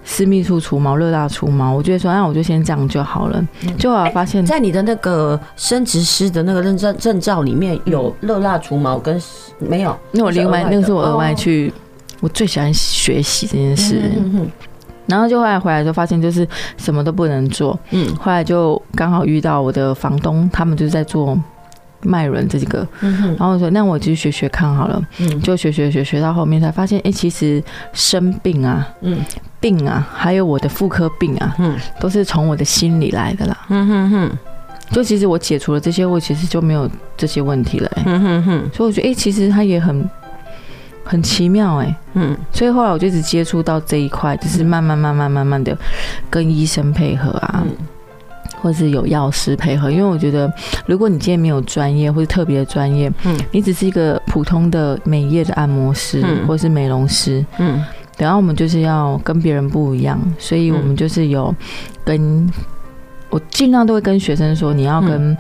[0.07, 3.43] 私密处除毛、热蜡除毛，我觉得说，那我就先这样就好了。
[3.77, 9.19] 就后来发现，在你的那个生殖师的那个认证证照里面有热蜡除毛跟
[9.57, 9.97] 没有？
[10.11, 11.73] 那我另外那个是我额外去，
[12.21, 13.99] 我最喜欢学习这件事。
[15.07, 17.77] 然后就后来回来就发现，就是什么都不能做。
[17.89, 21.37] 嗯，后来就刚好遇到我的房东，他们就是在做。
[22.01, 25.41] 脉轮这几个，然后我说那我就学学看好了，嗯。
[25.41, 29.19] 就学学学学到后面才发现，哎，其实生病啊，嗯。
[29.60, 31.75] 病啊，还有我的妇科病啊，嗯。
[31.99, 33.58] 都是从我的心里来的啦。
[33.69, 34.31] 嗯哼哼，
[34.91, 37.91] 就其实我解除了这些，我其实就没有这些问题了。
[38.05, 40.08] 嗯哼哼，所以我觉得，哎，其实它也很
[41.03, 45.75] 很奇妙，哎，嗯，所以后来我就一直接触到这一块，就是慢慢慢慢慢慢的
[46.29, 47.63] 跟医生配合啊。
[48.65, 50.51] 或是有药师配合，因为我觉得，
[50.88, 57.86] 如果你今天没有专业或者特别的专业，嗯，你只是一个普通的美业的按摩师，嗯，或是美容师，嗯，
[58.17, 61.54] 然后我们就是要跟别人不一样，所以我们就是有
[62.04, 62.51] 跟，
[63.30, 65.38] 我尽量都会跟学生说，你要跟，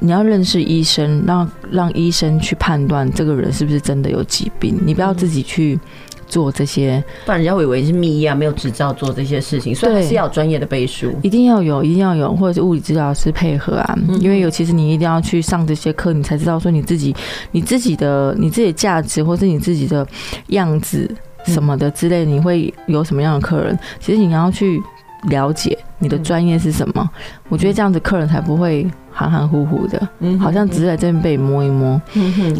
[0.00, 5.80] 你要认识医生，让让医生去判断这个人是不是真的有疾病，你不要自己去。
[6.28, 17.14] 做这些，不然人家会以为是密医啊，没有执照做这些事情，所以还是要有专业的背书，一定要有，一定要有，或者是物理治疗师配合啊，因为尤其是你一定要去上这些课，你才知道说你自己、
[17.52, 20.06] 你自己的、你自己的价值，或是你自己的
[20.48, 21.10] 样子
[21.46, 24.80] 什么的之类，你会有什么样的客人，其实你要去
[25.28, 25.76] 了解。
[26.00, 27.10] 你的专业是什么？
[27.48, 32.00] 我觉得这样子客人才不会含含糊糊的，好像只是在这边被摸一摸。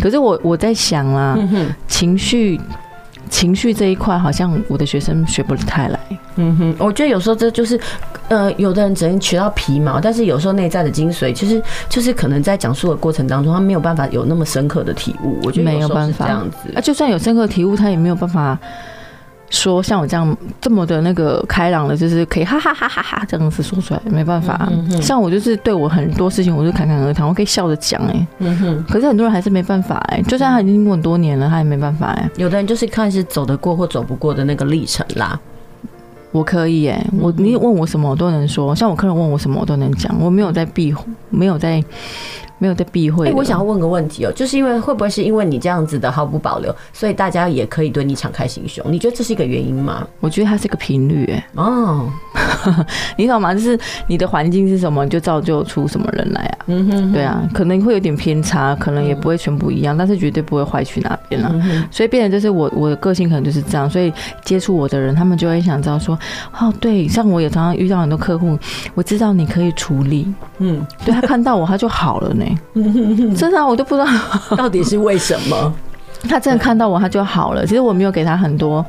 [0.00, 1.38] 可是我我在想啊，
[1.86, 2.60] 情绪。
[3.28, 6.00] 情绪这一块，好像我的学生学不太来。
[6.36, 7.78] 嗯哼，我觉得有时候这就是，
[8.28, 15.38] 呃，有的人只能学到皮毛，但是有时候内在的精髓，其实就是可能在讲述的过程当中，他没有办法有那么深刻的体悟。
[15.42, 16.72] 我觉得没有办法这样子。
[16.74, 18.58] 啊，就算有深刻的体悟，他也没有办法。
[19.50, 24.72] 说像我这样这么的那个开朗的，就是可以哈哈哈哈哈这样子说出来，没办法、啊。
[25.00, 28.26] 像我就是对我很多事情，我就侃侃而谈，我可以笑着讲哎。
[28.88, 32.30] 可是很多人还是没办法哎，就算他已经很多年了，他也没办法哎。
[32.36, 35.38] 有的人就是看是走得过或走不过的那个历程啦。
[36.30, 40.94] 我可以哎，我你问我什么我都能说，像我客人问我什么我都能讲，我没有在避，
[41.30, 41.82] 没有在。
[42.58, 43.28] 没有在避讳。
[43.28, 48.84] 哎，我想要问个问题哦，就是因为会不会是因为你这样子的毫不保留，所以大家也可以对你敞开心胸？
[48.88, 50.06] 你觉得这是一个原因吗？
[50.20, 52.10] 我觉得它是一个频率，哎，哦，
[53.16, 53.54] 你懂吗？
[53.54, 56.58] 就是你的环境是什么，就造就出什么人来啊。
[56.66, 61.54] 嗯哼，对啊，可能会有点偏差，可能也不会全部一样，但是绝对不会坏去哪边了。
[61.90, 64.12] 所以变成就是我我的个性可能就是这样，所以
[64.44, 66.18] 接触我的人，他们就会想知道说，
[66.58, 68.58] 哦，对，像我也常常遇到很多客户，
[68.94, 72.44] 我知道你可以处理，嗯，对他看到我他就好了呢。
[73.36, 74.06] 真的，我都不知道
[74.56, 75.72] 到底是为什么。
[76.22, 77.64] 他真的看到我，他就好了。
[77.66, 78.84] 其实我没有给他很多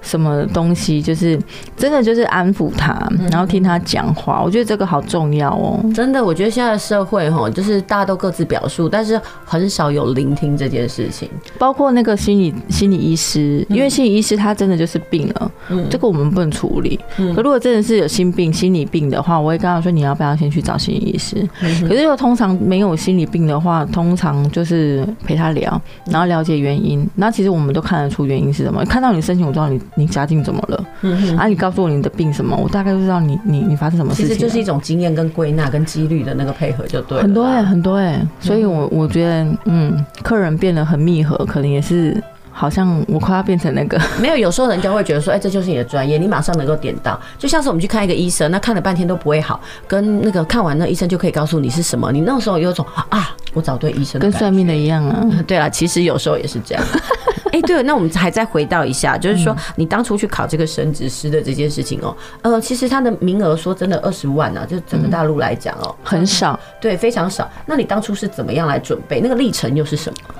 [0.00, 1.38] 什么东西，就是
[1.76, 2.96] 真的就是安抚他，
[3.30, 4.40] 然后听他讲话。
[4.42, 5.78] 我觉得这个好重要哦。
[5.94, 11.28] 真的，我觉得现在的社会哈，就是大家都各自表述，但是很少有聆听这件事情。
[11.58, 16.98] 包括那个心理心理医师，因为心理医师他真的就是病了，嗯，这个我们不能处理。
[17.34, 21.46] 可如果真的是有心病、心理病的话，我会跟他说，你要不要先去找心理医师？
[21.60, 26.69] 可是如果通常没有心理病的话，通常就是陪他聊，然后了解原因。
[26.70, 28.84] 原因，那其实我们都看得出原因是什么。
[28.84, 30.84] 看到你申请，我知道你你家境怎么了。
[31.36, 34.28] 啊，你告诉我你的病什么，我大概就知道你你你发生什么事情。
[34.28, 37.22] 其实就是一种经验跟归纳跟几率的那个配合，就对了。
[37.22, 42.22] 很多哎、欸，很多哎、欸，所以我我觉得，嗯，客人变得很密合，可能也是。
[42.60, 49.58] 好像我快要变成那个 没有，有时候人家会觉得说，哎，这就是你的专业，你马上能够点到，就像是我们去看一个医生，那看了半天都不会好，
[49.88, 55.26] 跟那个看完那医生就可以告诉你是什么，你那个时候有种啊，我找对医生，跟算命的一样啊。
[55.48, 56.84] 对了，其实有时候也是这样。
[57.50, 67.50] 哎，对了，那我们还再回到一下，就是说你当初去考这个神职师的这件事情哦，呃，其实他的名额说真的二十万啊，就整个大陆来讲哦，很少，对，非常少。
[67.64, 69.18] 那你当初是怎么样来准备？
[69.18, 70.34] 那个历程又是什么？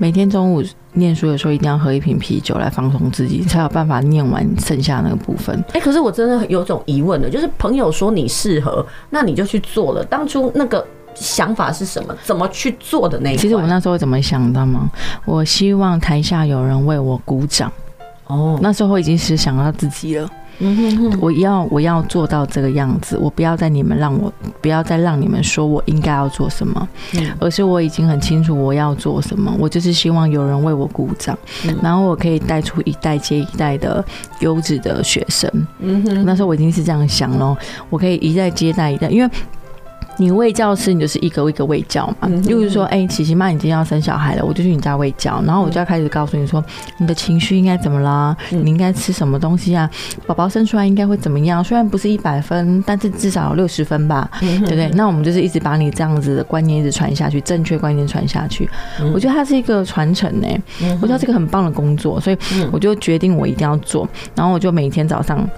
[0.00, 5.62] 每天中午念书的时候，一定要喝一瓶啤酒来放松自己，才有办法念完剩下那个部分。
[5.74, 10.04] 哎，可是我真的有种疑问的，就是朋友说你适合，那你就去做了。
[10.04, 10.86] 当初那个
[11.16, 12.16] 想法是什么？
[12.22, 13.36] 怎么去做的那一？
[13.36, 14.88] 其实我那时候怎么想的吗？
[15.24, 17.70] 我希望台下有人为我鼓掌。
[18.28, 20.30] 哦，那时候已经是想到自己了。
[20.60, 26.88] 嗯哼哼，我要我要做到这个样子，我不要再你们让我不要再让你们说我应该要做什么，
[27.38, 31.38] 而是我已经很清楚我要做什么，我就是希望有人为我鼓掌，
[31.82, 34.04] 然后我可以带出一代接一代的
[34.40, 35.50] 优质的学生。
[35.80, 37.56] 嗯哼，那时候我已经是这样想了，
[37.88, 39.30] 我可以一代接待一代，因为。
[40.20, 42.28] 你喂教师，你就是一个一个喂教嘛。
[42.28, 46.62] 例如说，哎，琪琪妈，你今天要生小孩了，我就去你家喂教，然后我就要开始告诉你说，
[46.98, 48.36] 你的情绪应该怎么啦？
[48.50, 49.88] 你应该吃什么东西啊？
[50.26, 51.62] 宝宝生出来应该会怎么样？
[51.62, 54.90] 虽然不是一百分，但是至少有六十分吧，对不对？
[54.94, 58.68] 那我们就是一直把你这样子的观念一直传下去，正确观念传下去。
[59.14, 60.48] 我觉得它是一个传承呢，
[61.00, 62.36] 我觉得这个很棒的工作，所以
[62.72, 65.48] 我就决定我一定要做，然后我就每天早上。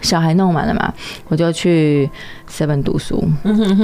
[0.00, 0.92] 小孩弄完了嘛，
[1.28, 2.08] 我就去
[2.48, 3.22] seven 读书，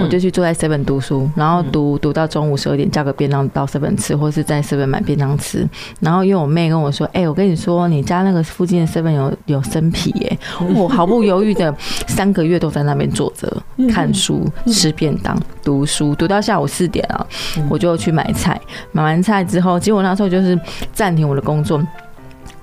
[0.03, 5.69] 我就去坐在 seven 读书，然后读读到中午十二点，叫个便当到 seven 吃，或是在 seven 买便当吃。
[6.01, 10.39] 然后因为我妹跟我说：“哎、欸，我跟你说，你家那个附近的 seven 有有生皮耶。”
[10.75, 11.75] 我毫不犹豫的
[12.07, 13.51] 三个月都在那边坐着
[13.91, 17.27] 看书、吃便当、读书，读到下午四点啊，
[17.69, 18.61] 我就去买菜。
[18.93, 20.59] 买完菜之后，结果那时候就是
[20.93, 21.81] 暂停我的工作。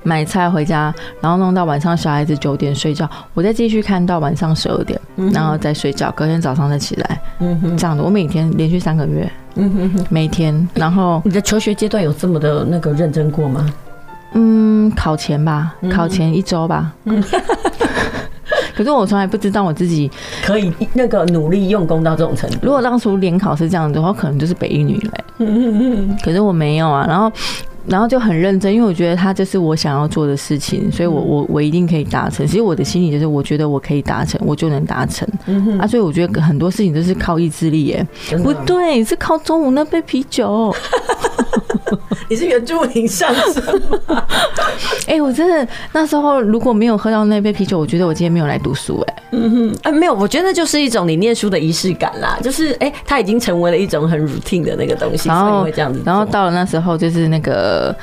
[0.03, 4.99] 买菜回家，然后弄到晚上小孩子九点睡觉，我再继续看到晚上十二点，
[5.31, 7.21] 然后再睡觉，隔天早上再起来，
[7.77, 8.03] 这样的。
[8.03, 9.31] 我每天连续三个月，
[10.09, 10.67] 每天。
[10.75, 13.65] 然后你的求学阶段有这么的那个认真过吗？
[14.33, 16.93] 嗯，考前吧，考前一周吧。
[18.75, 20.11] 可是我从来不知道我自己
[20.43, 22.57] 可以那个努力用功到这种程度。
[22.63, 25.23] 如果当初联考是这样的话，可能就是北一女嘞。
[26.23, 27.31] 可是我没有啊，然后。
[27.85, 32.45] 然后就很认真，因为我觉得他就是我想要做的事情，所以我我我一定可以达成。
[32.47, 35.27] 其实我的心里就是，我觉得我可以达成，我就能达成。
[35.77, 38.07] 啊，所以我觉得很多事情都是靠意志力耶。
[38.41, 40.73] 不对，是靠中午那杯啤酒。
[42.29, 43.63] 你是原住民上身
[44.07, 44.25] 吗？
[45.07, 49.13] 哎、我真的那时候如果没有喝到那杯啤酒，我觉得我今天没有来读书、欸。
[49.13, 56.01] 哎，嗯哼，啊，没有，我觉得就是一种你念书的仪式感啦，就是哎、欸，它已经成为了一种很 routine 的那个东西，所以会这样子。
[56.05, 57.95] 然后到了那时候，就是那个。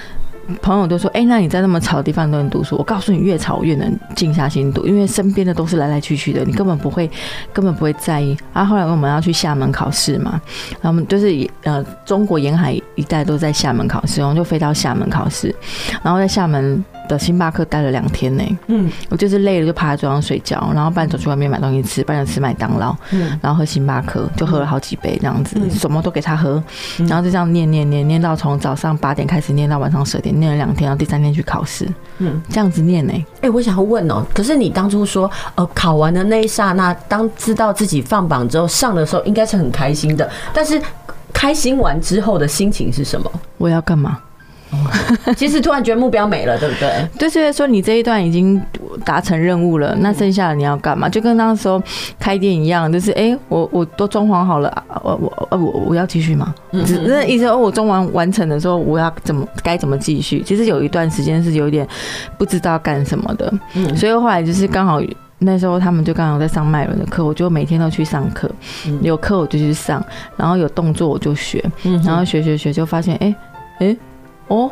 [0.61, 2.77] 朋友都说：“哎、那你在那么吵的地方都能读书？
[2.77, 7.11] 我告诉你，越吵越能静下心读，因为身边的都是来来去去的，你根本不会，
[7.53, 10.41] 根本不会在意。”啊，后来我们要去厦门考试嘛，
[10.81, 15.55] 然后我们就是呃，中国沿海一带都在厦门考试，然后就飞到厦门考试，
[16.03, 16.85] 然后在厦门。
[17.15, 26.63] 的星巴克待了两天呢，嗯，我就是累了就趴在桌上睡觉，然后半走去外面买东西吃，半走吃麦当劳，嗯，然后喝星巴克，就喝了好几杯这样子，嗯、什么都给他喝，
[26.99, 31.89] 然后就这样念念念念到从早上八点开始念到晚上十点，念了两天，然后第三天去考试，
[32.19, 33.13] 嗯，这样子念呢。
[33.13, 40.81] 哎、欸，我想要问哦，可是你当初说呃考完的那一刹那，当知道自己放榜之后上的时候，应该是很开心的，但是
[41.33, 43.31] 开心完之后的心情是什么？
[43.59, 44.19] 我要干嘛？
[45.37, 47.09] 其实突然觉得目标没了，对不对？
[47.19, 48.61] 就是说你这一段已经
[49.05, 51.09] 达成任务了，那剩下的你要干嘛？
[51.09, 51.83] 就跟那时候
[52.19, 56.55] 开店一样，就是哎、欸，我我都装潢好了，我我我我要继续吗？
[56.87, 60.43] 只是意思哦我装完完成的时候，我要怎么该怎么继续？
[60.43, 61.87] 其实有一段时间是有点
[62.39, 65.01] 不知道干什么的，嗯，所以后来就是刚好
[65.39, 68.51] 那时候他们就刚好在上麦伦的课，我就每天都去上课，
[69.03, 70.05] 有课我就去上，
[70.37, 71.65] 然后有动作我就学，
[72.05, 73.35] 然后学学学就发现哎
[73.79, 73.97] 哎。
[74.51, 74.71] 哦，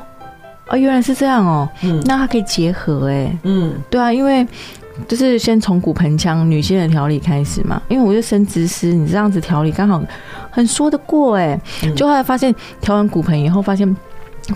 [0.66, 4.46] 啊，原来是这样哦，嗯，那它可以结合哎，嗯，对啊，因为
[5.06, 10.02] 就是先从骨盆腔女性的调理开始嘛，因为我是生殖师，你这样子调理刚好
[10.50, 11.58] 很说得过哎，
[11.96, 13.96] 就后来发现调完骨盆以后发现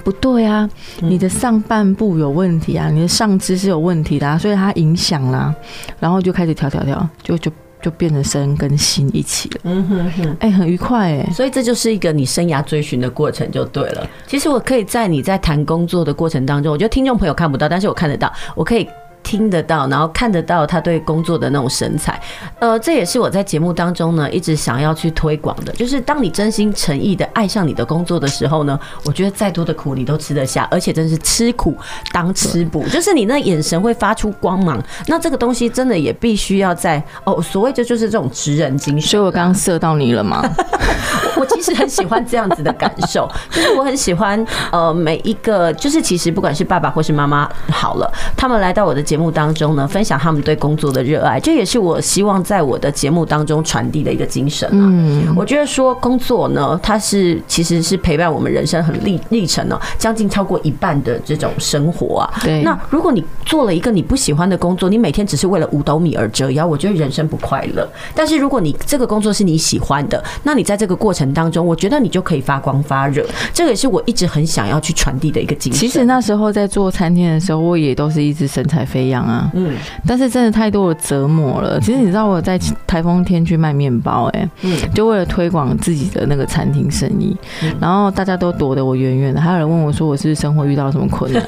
[0.02, 0.68] 不对啊，
[1.00, 5.54] 你的上半部有问题啊，你的上肢是有问题的啊，所以它影响啦，
[6.00, 7.50] 然后就开始调调调，就就。
[7.82, 14.08] 就变成身跟心一起了，嗯哼哼，哎、欸，很愉快哎、欸，所以这就是一个你生涯追寻的过程就对了。
[14.26, 18.88] 其实我可以在你在谈工作的过程当中，我觉得听众朋友看不到，但是我看得到，我可以。
[19.22, 22.20] 听得到，然后看得到他对工作的那种神采，
[22.58, 25.72] 呃，这也是我在节目当中呢一直想要去推广的。
[25.74, 31.76] 就是当你真心诚意的爱上你的工作的时候呢，我觉得再多的苦你都吃得下，而且真是吃苦
[32.12, 32.86] 当吃补。
[32.88, 39.10] 就是你那眼神会发出光芒，那这个东西真的也必须要在哦，所谓这就是这种职人精神。
[39.10, 40.42] 所以我刚刚射到你了吗？
[41.36, 49.02] 我其实很喜欢这样子的感受，就是我很喜欢呃每一个，就是其实不管是爸爸或是妈妈，好了，他们来到我的。
[49.12, 54.88] 节目当中呢，分享他们对工作的热爱，这也是我希望在我的节目当中传递的一个精神啊。
[54.88, 62.40] 嗯，我觉得说工作呢，它是其实是陪伴我们人生很历历程呢，将近超过一半的这种生活啊。
[62.42, 62.62] 对。
[62.62, 67.86] 那如果你做了一个你不喜欢的工作，你每天只是为了五斗米而折腰，我觉得人生不快乐。
[68.14, 73.22] 但是如果你这个工作是你喜欢的，那你在这个过程当中，我觉得你就可以发光发热。
[73.52, 75.78] 这个也是我一直很想要去传递的一个精神。
[75.78, 79.01] 其实那时候在做餐厅的时候，我也都是一直身材飞。
[79.02, 79.74] 一样啊，嗯，
[80.06, 81.80] 但是真的太多的折磨了。
[81.80, 87.36] 其实你知道我在台风天去卖面包，哎，嗯，就为了推广自己的那个餐厅生意，
[87.80, 91.42] 然后大家都躲得我远远的，还有人问我说我是不是生活遇到了什么困难？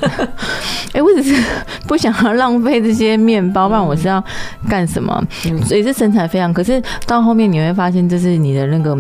[0.93, 1.43] 哎， 我只是
[1.87, 4.23] 不想要浪费这些面包，不然我是要
[4.69, 5.23] 干什么？
[5.65, 6.53] 所以是身材非常。
[6.53, 8.97] 可是到后面你会发现，这是你的那个。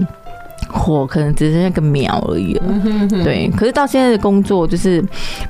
[0.68, 2.62] 火可能只是那个苗而已了，
[3.22, 3.50] 对。
[3.56, 5.04] 可是到现在的工作就是，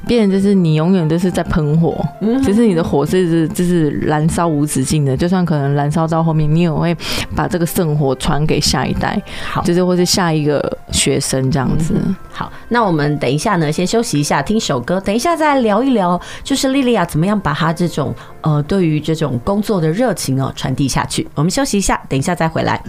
[0.07, 1.97] 变就是你永远都是在喷火，
[2.43, 6.97] 其实你的火是是就是燃烧无止境的，就算可能燃烧到后面，你也会
[7.35, 11.95] 把这个圣火传给下一代，好，就是或是下一个学生这样子。
[12.31, 21.27] 好，那我们等一下呢，先休息一下，听首歌，等一下再聊一聊，就是莉莉亚怎么样把她这种呃对于这种工作的热情哦传递下去。
[21.35, 22.83] 我们休息一下，等一下再回来。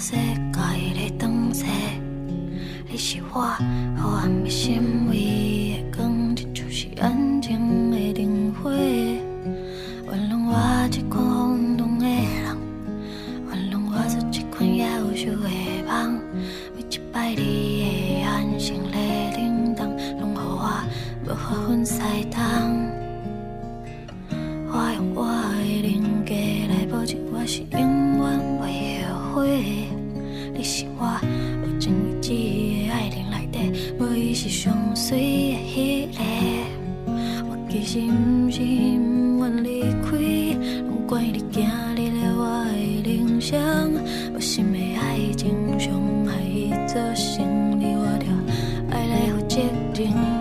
[0.00, 0.58] 世界
[0.94, 1.66] 的灯色，
[2.88, 3.42] 你是我
[3.98, 4.80] 黑暗的心
[5.10, 8.70] 唯一的光，亲像是安静的灯火。
[8.70, 12.56] 原谅我这款冲动的人，
[13.50, 15.50] 原谅我做这款夭寿的
[15.86, 16.18] 梦。
[16.74, 19.86] 每一摆你的眼神在叮当，
[20.18, 20.82] 拢予我
[21.26, 22.40] 无法分西东。
[24.72, 25.26] 我用我
[25.58, 29.89] 的灵魂来保证，我是永远袂后悔。
[30.60, 31.06] 你是我
[31.64, 36.20] 有情有义的爱人内底，无疑是上水的迄个。
[37.48, 40.18] 我其实不是不愿离开，
[40.86, 42.42] 拢怪你走入了我
[42.74, 43.58] 的人生。
[44.34, 45.94] 无心的爱情伤
[46.26, 48.26] 害伊造成，你我着
[48.90, 49.62] 爱来负责
[49.94, 50.39] 任。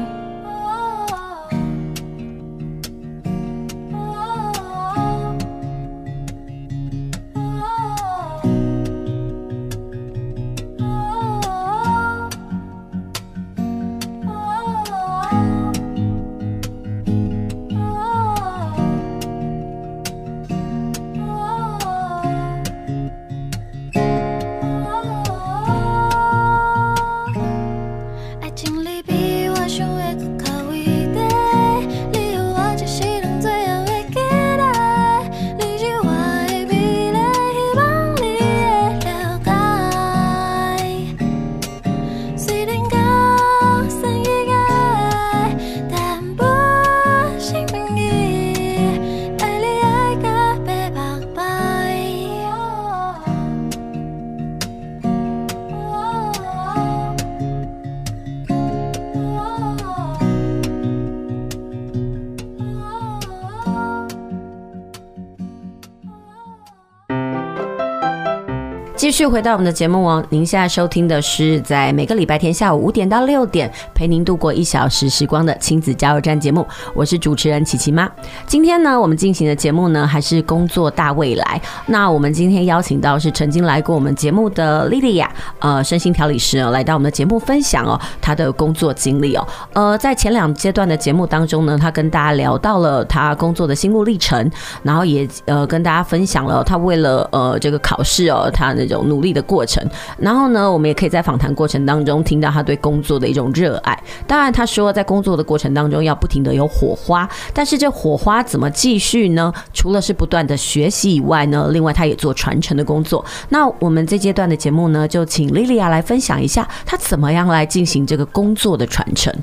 [69.20, 70.24] 续回到我们的节目哦。
[70.30, 78.10] 您现在收听的是在每个礼拜天下午五点到六点陪您度过一小时时光的亲子加油站节目，我是主持人琪琪妈。
[78.48, 81.62] 今天呢，我们进行的节目呢还是工作大未来。
[81.88, 89.46] 那我们今天邀请到是曾经来过我们节目的莉莉亚，呃，身心调理师哦，来到我们的节目分享哦她的工作经历哦。
[89.74, 94.50] 呃，在前两阶段的节目当中呢，她跟大家聊到了她工作的心路历程，
[94.82, 99.86] 然后也呃跟大家分享了她为了呃这个考试哦，她那种努力的过程。
[100.18, 104.02] 然后呢，我们也可以在访谈过程当中听到他对工作的一种热爱。
[104.26, 109.52] 当然，他说在工作的过程当中要不停的有火花，但是这火花怎么继续呢？
[109.74, 113.26] 除了是不断的学习以外呢，另外他也做传承的工作。
[113.50, 119.34] 那我们这阶段的节目呢，就请莉莉亚来分享一下她怎么样来进行这个工作的传承。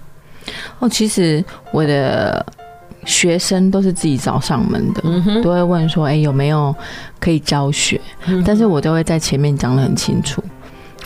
[0.78, 2.44] 哦，其实我的。
[3.07, 6.74] 学生都是自己找上门的，嗯、都会问说：“哎、欸，有没有
[7.18, 10.42] 可以教学？”嗯、但是我都会在前面讲的很清楚，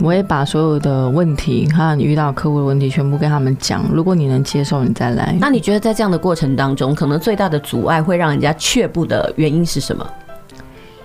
[0.01, 3.85] 我会把所有的问题，还有你遇到客户的问题，全部跟他们讲。
[3.93, 5.37] 如果你能接受，你再来。
[5.39, 10.05] 那你觉得在这样的过程当中，可能最大的阻碍会让人家却步的原因是什么？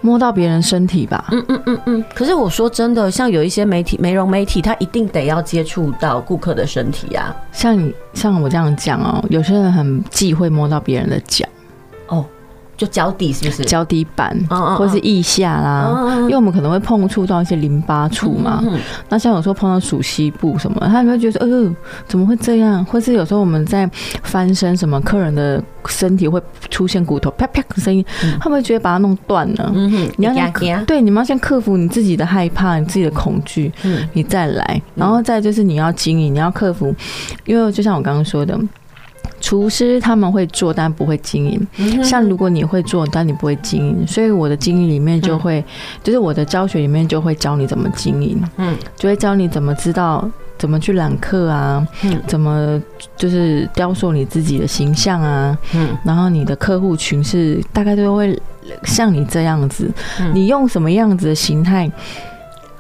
[0.06, 2.06] 摸到别人身体吧，嗯嗯嗯嗯。
[2.14, 7.36] 可是我说真的，像有一些媒体、美容媒体，他一定得要接触到顾客的身体呀。
[7.52, 11.48] 像你像我这样讲哦，有些人很忌讳摸到别人的脚。
[12.78, 13.64] 就脚底是不是？
[13.64, 14.38] 脚底板，
[14.78, 18.64] 或是腋下啦，因为我们可能会碰触到一些淋巴处嘛。
[19.10, 21.76] 那像有时候碰到鼠蹊部什么，他们会觉得，哎、呃、
[22.08, 22.84] 怎么会这样？
[22.86, 23.90] 或是有时候我们在
[24.24, 29.72] 翻身，什么客人的身体会出现骨头啪啪的声音，嗯、他们会觉得把它弄断了。
[29.74, 36.94] 嗯哼，你要先对，你们要先克服你自己的害怕，你自己的恐惧，嗯，你再来，然后再就是你要经营，你要克服，
[37.46, 38.60] 因为就像我刚刚说的。
[39.46, 41.68] 厨师他们会做，但不会经营。
[41.78, 45.66] 嗯、像如果你会做，但你不会经营，所以我的经营里面就会，嗯、
[46.04, 48.42] 就是我的教学里面就会教你怎么经营。
[48.58, 50.28] 嗯，就会教你怎么知道
[50.58, 52.82] 怎么去揽客啊，嗯，怎么
[53.16, 58.36] 就是雕塑你自己的形象啊，嗯，然后你的客户群是大概都会
[58.86, 61.88] 像你这样子，嗯、你用什么样子的形态？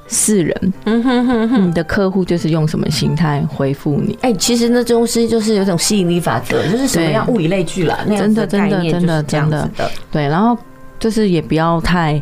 [0.07, 4.17] 是人，嗯哼哼哼，你的客户就是用什么心态回复你？
[4.21, 10.57] 哎、欸，其实那东西就是有种吸引力法则，就是什么样物以类聚了，对那样子的概念就是这样子的，真的，真的，真的，对，然后
[10.99, 12.21] 就是也不要太。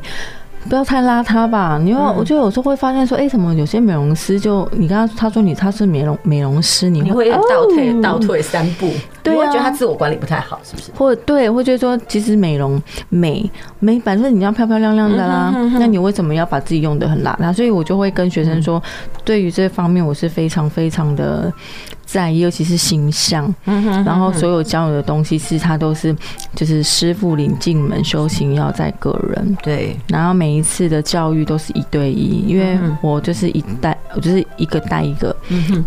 [0.69, 8.89] 不要太邋遢吧，因为我就有时候会发现说，哎、欸，怎么有些美容师就你刚刚他说你他是美容美容师，你会，倒退、哦、倒退三步，
[9.21, 10.91] 对、啊，我会觉得他自我管理不太好，是不是？
[10.95, 13.49] 或对，会觉得说其实美容美
[13.79, 17.53] 美，反正你要漂漂亮亮的啦，嗯、哼哼哼，那你为什么要把自己用的很邋遢？
[17.53, 21.51] 所以我就会跟学生说，嗯、对于这方面我是非常非常的。
[22.13, 23.51] 在意，尤其是形象，
[24.05, 26.15] 然后所有教你的东西是他都是，
[26.53, 29.57] 就是师傅领进门，修行要在个人。
[29.63, 35.35] 对，然后每一次的教育都是一对一，因为我就是一带，我就是一个带一个，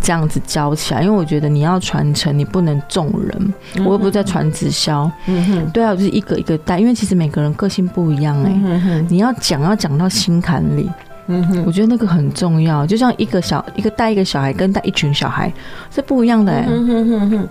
[0.01, 1.01] 这样子教起来。
[1.01, 3.55] 因为我觉得你要传承，你不能众人，
[3.87, 5.09] 我又不是在传直销。
[5.27, 10.91] 嗯对啊，我就是一个一个带，因为其实每个人个性不一样哎、欸，你要讲要讲到心坎里。
[11.29, 15.53] 嗯哼，我觉得那个很重要，就像一个小一个带一个小孩跟带一群小孩
[15.91, 16.67] 是不一样的哎、欸。
[16.69, 17.49] 嗯哼哼哼。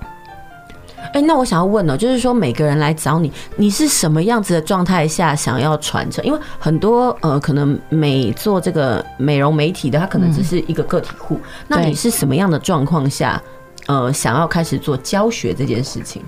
[1.14, 6.26] 哎，那我想要问呢，就是说每个人来找你，你是什么样子的状态下想要传承？
[6.26, 11.36] 因为很多呃，可能美做这个美容媒体的，他可能只是一个个体户。
[11.36, 13.42] 嗯、那你是什么样的状况下，
[13.88, 16.22] 呃，想要开始做教学这件事情？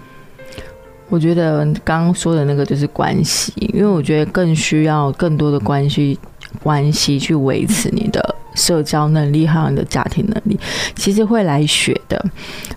[1.10, 6.18] 我觉得刚刚说的那个就是关系，因为我觉得更需要更多的关系。
[6.62, 10.60] 关系去维持你的社交能力，还有你的家庭能力。
[10.96, 12.24] 其实会来学的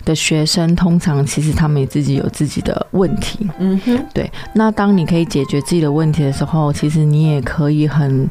[0.05, 3.49] 的学生，通常其实他们也自己有自己的问题。
[3.59, 4.31] 嗯哼，对。
[4.55, 8.28] 那当你可以解决自己的问题的时候，其实你也可以很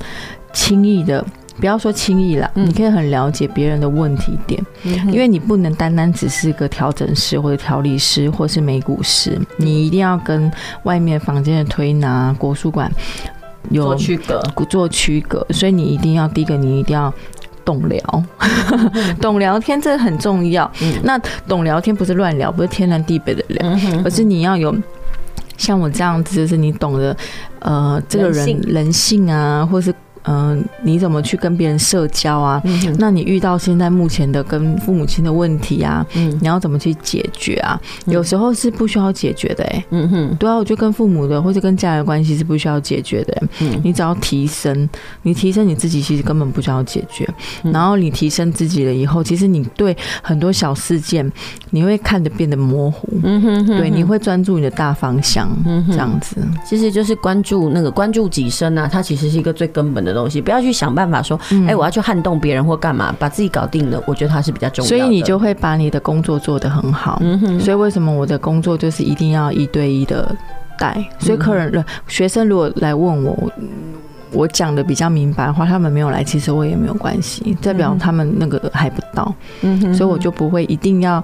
[0.53, 1.25] 轻易的，
[1.59, 4.63] 不要说轻易啦，你可以很了解别人的问题点。
[4.83, 10.51] 嗯，因为你不能单单只是个调整师或者调理师或是美股师，你一定要跟
[10.83, 12.91] 外面房间的推拿、国术馆。
[13.69, 17.13] 有做区隔，做区隔，所以你一定要第一个，你一定要
[17.63, 18.23] 懂聊，
[19.21, 20.69] 懂聊天，这很重要。
[20.81, 23.65] 嗯、那懂聊天不是乱聊，不是天南地北的聊，
[24.03, 24.75] 而是你要有
[25.57, 27.15] 像我这样子，就是你懂得
[27.59, 29.93] 呃，这个人人性啊，或是。
[30.29, 32.61] 嗯，你怎么去跟别人社交啊？
[32.99, 37.81] 那你遇到现在目前的跟父母亲的问题啊，嗯，你要怎么去解决啊？
[38.05, 44.87] 嗯、有时候是不需要解决的、欸，哎，嗯哼，对啊，我觉得跟父母的或者跟家人的关系是不需要解决的、欸，嗯，你只要提升，
[45.23, 47.27] 你提升你自己，其实根本不需要解决。
[47.63, 51.29] 嗯、然后你提升自己了以后，其实你对很多小事件，
[51.71, 64.01] 你会看得变得模糊，嗯哼，哼，哼，对，你会专注你的大方向，嗯哼，这样子，其实就是关注那个关注己身啊，它其实是一个最根本的东西，不要去想办法说，哎、我要去撼动别人或干嘛，把自己搞定了。
[64.05, 64.97] 我觉得它是比较重要的。
[64.97, 67.17] 所以你就会把你的工作做得很好。
[67.21, 67.59] 嗯哼。
[67.59, 70.35] 所以为什么我的工作就是一定要一对一的
[70.77, 71.03] 带？
[71.19, 73.51] 所以客人、嗯、学生如果来问我。
[74.31, 81.23] 我讲的比较明白的话，他们没有来，其实我也没有关系，代表他们那个还不到，嗯哼，所以我就不会一定要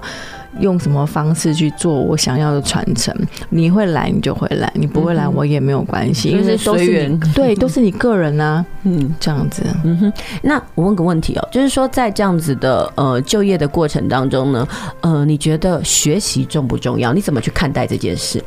[0.60, 3.14] 用什么方式去做我想要的传承。
[3.50, 10.12] 你会来，你就会来；你不会来，我也没有关系，因为都是你对，都是你个人啊， 嗯，这样子，嗯哼。
[10.42, 14.66] 那我问个问题哦，就是说在这样子的呃就业的过程当中呢，
[15.00, 17.12] 呃，你觉得学习重不重要？
[17.12, 18.42] 你怎么去看待这件事？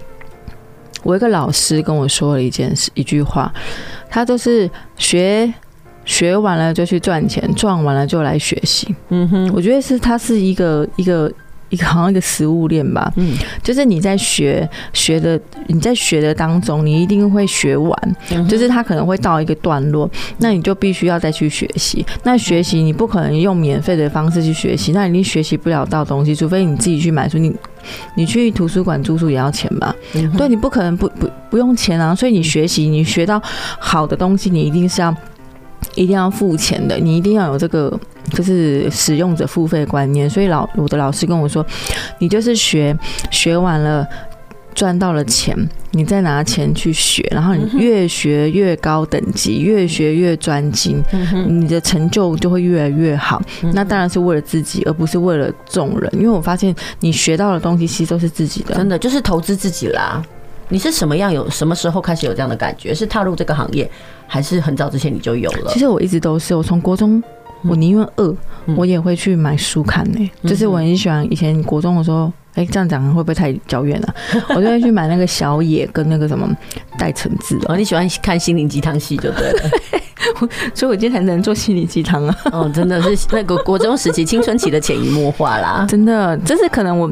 [1.04, 3.52] 我一个老师跟我说了一件事，一句话，
[4.10, 5.52] 他就是学
[6.04, 8.94] 学完了就去赚钱，赚完了就来学习。
[9.08, 11.32] 嗯哼，我觉得是他是一个一个
[11.70, 13.12] 一个好像一个食物链吧。
[13.16, 18.16] 嗯，就是你在学学的你在学的当中，你一定会学完，
[18.48, 22.06] 就是它可能会到一个段落，那你就必须要再去学习。
[22.24, 27.38] 那学习你不可能用免费的方式去学习，那你学习不了到东西，除非你自己去买书。
[27.38, 27.56] 你
[28.16, 29.96] 你去图书馆住宿也要钱吧？
[30.14, 32.14] 嗯、对，你不可能不不不用钱啊。
[32.14, 33.42] 所以你学习，你学到
[33.80, 35.16] 好的东西，你一定是要
[35.96, 36.98] 一定要付钱的。
[36.98, 38.00] 你一定要有这个
[38.32, 40.30] 就是使用者付费观念。
[40.30, 41.66] 所以老我的老师跟我说，
[42.20, 42.98] 你就是学
[43.32, 44.08] 学完了。
[44.76, 45.54] 赚到了钱，
[45.92, 51.04] 你再拿钱去学，然后你越学越高等级，越学越专精，
[51.48, 53.42] 你的成就就会越来越好。
[53.74, 56.10] 那当然是为了自己，而不是为了众人。
[56.14, 60.24] 因为我发现你学到的东西其实都是自己的，真的就是投资自己啦。
[60.70, 62.94] 你是什么样有什么时候开始有这样的感觉？
[62.94, 63.90] 是踏入这个行业，
[64.30, 65.72] 还是很早之前你就有了？
[65.74, 67.22] 其实我一直都是，我从国中，
[67.68, 68.34] 我宁愿饿，
[68.78, 70.32] 我也会去买书看呢。
[70.46, 72.32] 就是我很喜欢以前国中的时候。
[72.56, 74.16] 哎，这样讲会不会太遥远了？
[74.56, 76.50] 我就会去买那个小野跟那个什么
[76.98, 77.78] 代层字哦。
[77.78, 79.70] 你喜欢看心灵鸡汤戏就对了，
[80.74, 82.36] 所以我今天才能做心灵鸡汤啊。
[82.52, 87.10] 哦，真的是那个国中时期青春期的潜移默化啦， 真的，就是可能我。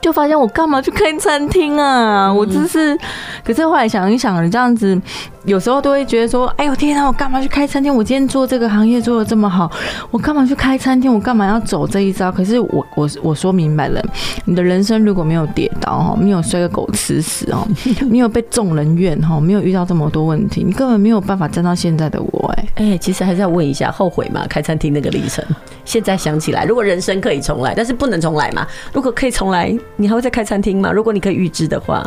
[0.00, 2.30] 就发现我干嘛去开餐厅啊？
[2.30, 2.96] 我真是，
[3.44, 5.00] 可是后来想一想，你这样子
[5.46, 7.94] 有时候都会觉得说：“哎呦天啊，我干嘛去开餐厅？
[7.94, 9.70] 我今天做这个行业做的这么好，
[10.10, 11.12] 我干嘛去开餐厅？
[11.12, 14.02] 我干嘛要走这一招？”可是我我我说明白了，
[14.44, 17.66] 你的人生如果没有跌倒哈，没有摔个狗吃屎哦，
[18.10, 22.52] 没有被众人怨哈，没有遇到这么多问题，你根本没有办法站到现在的我。
[22.56, 24.44] 哎哎，其实还是要问一下，后悔吗？
[24.48, 25.44] 开餐厅那个历程，
[25.84, 28.66] 现在想起来，如果人生可以重来，但是不能重来嘛？
[28.92, 29.72] 如果可以重来。
[29.98, 30.90] 你还会再开餐厅吗？
[30.92, 32.06] 如果你可以预知的话，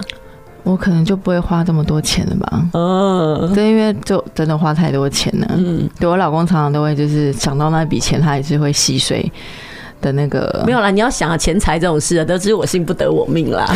[0.64, 2.64] 我可能就不会花这么多钱了吧。
[2.74, 5.47] 嗯，对，因为就真的花太多钱了。
[5.57, 9.32] 嗯，对我老公常常都会就是想到那笔钱，他也是会吸水
[10.01, 10.64] 的那个。
[10.66, 13.68] 没有啦，你要想啊，钱财这种事啊，得之我幸不得我命啦。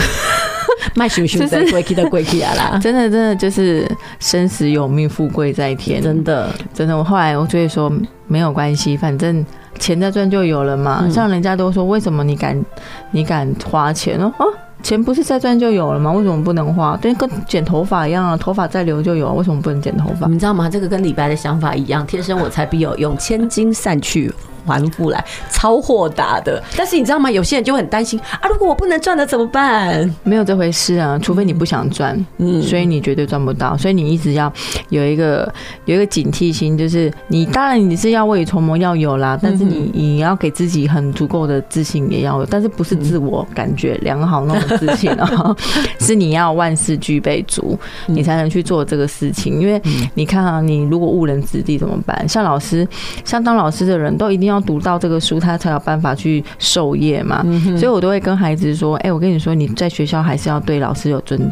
[0.95, 6.01] 卖熊熊在贵气的贵气啊啦，真的真的就是生死有命，富贵在天。
[6.01, 7.91] 真的真的，我后来我就会说
[8.27, 9.45] 没有关系，反正。
[9.79, 12.63] 钱在赚就有了嘛，像人家都说，为什么你敢
[13.09, 14.31] 你敢花钱哦？
[14.37, 14.45] 啊，
[14.81, 16.11] 钱不是再赚就有了吗？
[16.11, 16.97] 为什么不能花？
[16.97, 20.27] 对，跟剪头发一样啊，头发再留就有，为什么不能剪头发？
[20.27, 20.69] 你知道吗？
[20.69, 24.33] 这个跟李白的想法一样，天生我材必有用，千金散去。
[24.65, 26.61] 还不来，超豁达的。
[26.75, 27.29] 但是你知道吗？
[27.29, 30.09] 有些人就很担心啊，如果我不能赚了怎么办？
[30.23, 33.75] 没有这回事啊，除非你不想赚，嗯，所以你绝对赚不到。
[33.77, 34.51] 所以你一直要
[34.89, 35.51] 有一个
[35.85, 45.55] 有一个警惕心，就是你当然你是要未雨绸缪要有啦，但是你你要给自己很足够的自信也要有，但是不是自我感觉良好那种自信啊，
[45.99, 49.59] 是你要万事俱备足，你才能去做这个事情。
[49.59, 49.81] 因为
[50.13, 52.27] 你看啊，你如果误人子弟怎么办？
[52.29, 52.87] 像老师，
[53.25, 54.52] 像当老师的人都一定要。
[54.53, 57.43] 要读到这个书，他才有办法去授业嘛。
[57.77, 61.45] 所以我都会跟孩子说：“哎，我跟你说，你在学校还是要对老师有尊，就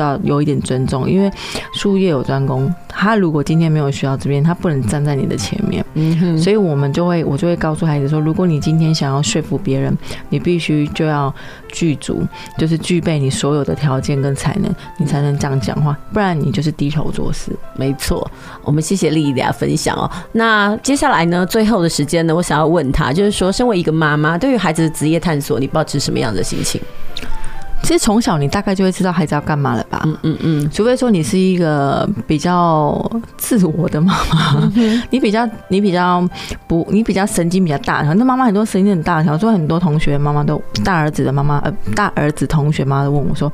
[0.00, 1.30] 要有一点尊重，因为
[1.72, 2.72] 术业有专攻。
[2.88, 5.84] 他如果今天没有学到这边，他不能站在你的前面。
[6.38, 9.96] 所以我们就会，我就会告诉孩子说：如果你今天想要说服别人，
[10.30, 11.32] 你必须就要
[11.68, 12.22] 具足，
[12.56, 17.52] 就是具备你所有的条件跟才能，你才能这样讲话，不然你就是低头做事。
[17.74, 18.30] 没错，
[18.62, 20.10] 我们谢谢丽丽的分享哦。
[20.32, 26.80] 那接下来呢，最后的时间呢，我想要问他，就是说，身为一个妈妈，对于孩子的职业探索，你抱持什么样的心情？
[27.86, 30.02] 其实从小你大概就会知道孩子要干嘛了吧？
[30.06, 33.00] 嗯嗯嗯，除非说你是一个比较
[33.36, 34.68] 自我的妈妈，
[35.08, 36.28] 你比较你比较
[36.66, 43.52] 不你比较神经比较大条，那妈妈很多神经很大条，所以很多同学妈妈都大儿子的妈妈呃大儿子同学妈妈都问我说：“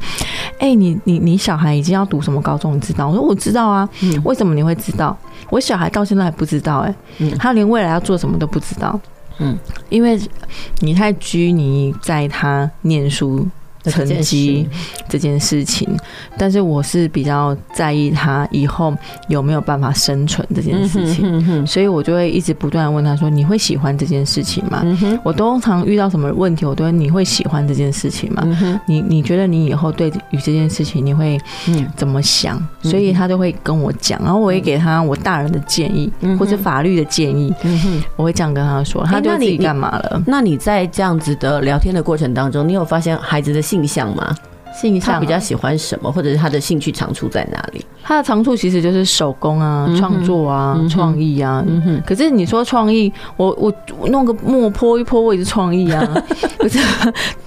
[0.59, 2.75] 哎，你你你小孩已经要读什么高中？
[2.75, 3.87] 你知道？”我说：“我知道啊。”
[4.25, 5.15] 为什么你会知道？
[5.51, 6.95] 我小孩到现在还不知道哎，
[7.39, 8.99] 他连未来要做什么都不知道。
[9.41, 9.59] 嗯，
[9.91, 10.19] 因为
[10.81, 13.47] 你太拘泥在他念书。
[13.85, 14.69] 成绩
[15.09, 15.89] 这件事情，
[16.39, 18.95] 但是我是比较在意他以后
[19.29, 24.85] 有没有办法生存这件事情，所以我就会一直不断问他说：“你会喜欢这件事情吗？”
[25.25, 28.47] 我通常遇到什么问题，我都会：“你会喜欢这件事情吗？”
[28.87, 31.39] 你你觉得你以后对于这件事情你会
[31.97, 32.63] 怎么想？
[32.83, 37.53] 所以他就会跟我讲，然后我也给他我大人的建议或者法律的建议，
[38.17, 40.23] 我会这样跟他说，他就自己干嘛了？
[40.27, 44.35] 那你在这样子的聊天的过程当中，你有发现孩子的性向吗？
[44.75, 47.85] 性向他比较喜欢什么，或者是他的兴趣长处在哪里？
[48.03, 51.65] 他的长处其实就是手工啊、创作啊、创意啊。
[51.67, 52.03] 嗯哼。
[52.07, 56.07] 可是你说创意，我我弄个墨泼一泼，我也是创意啊。
[56.59, 56.79] 不是，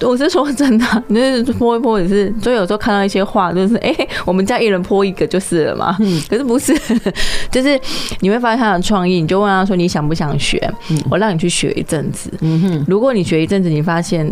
[0.02, 2.34] 我是说真的，你就是泼一泼也是。
[2.42, 5.96] 所以有时候看到一些画，就是 哎、欸，我们家一人泼一个就是了嘛。
[6.00, 6.22] 嗯。
[6.30, 6.74] 可是不是，
[7.52, 7.80] 就是
[8.20, 10.72] 你会发现他的创意，你就问他说你想不想学？
[11.10, 12.32] 我让你去学一阵子。
[12.42, 12.86] 嗯。
[12.88, 14.32] 如果你学一阵子，你发现。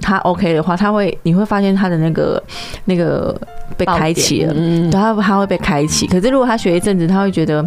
[0.00, 2.42] 他 OK 的话，他会你会发现他的那个
[2.84, 3.38] 那个
[3.76, 6.06] 被开启了，嗯，他他会被开启。
[6.06, 7.66] 可是如果他学一阵子，他会觉得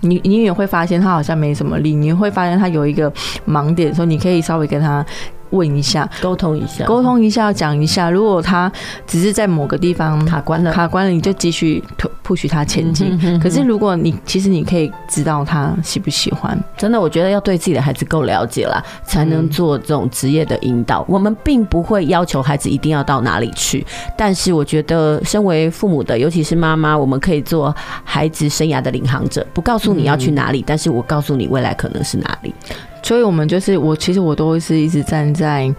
[0.00, 3.12] 你你也会发现他好像没什么力，你会发现他有一个
[3.46, 5.04] 盲点的时候，你可以稍微跟他。
[5.52, 8.10] 问一下，沟通一下，沟通一下，讲一下。
[8.10, 8.70] 如果他
[9.06, 11.82] 只是在某个地方卡关了，卡关了，你就继续
[12.26, 13.18] push 他前进。
[13.40, 21.04] 可是如果你其实你可以知道他喜不喜欢，真的，我觉得要对自己的孩子够了解了，才能做这种职业的引导。
[21.08, 23.86] 我们并不会要求孩子一定要到哪里去，
[24.16, 27.74] 但是我觉得身为父母的，尤其是妈妈，我们可以做
[28.04, 32.54] 孩子生涯的领航者，不告诉你要去哪里，但是我告诉你未来可能是哪里。
[33.02, 35.72] 所以，我们就是我，其实我都会是一直站在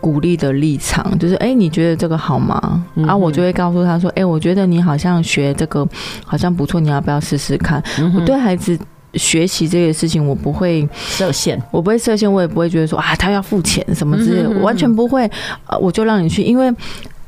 [0.00, 2.84] 鼓励的立场，就是哎、欸，你觉得这个好吗？
[2.94, 5.86] 嗯、啊，我就会告诉他说，哎、欸，我觉得你好像学这个
[6.24, 7.82] 好像不错，你要不要试试看？
[7.98, 8.78] 嗯、我对孩子
[9.14, 15.28] 学习这个事情，我不会设限，我不会设限，我也不会觉得说啊，他要付钱什么之类的，我完全不会。
[15.66, 16.72] 呃，我就让你去，因为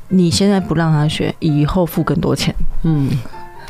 [0.07, 2.55] 你现在不让他学，以后付更多钱。
[2.83, 3.09] 嗯。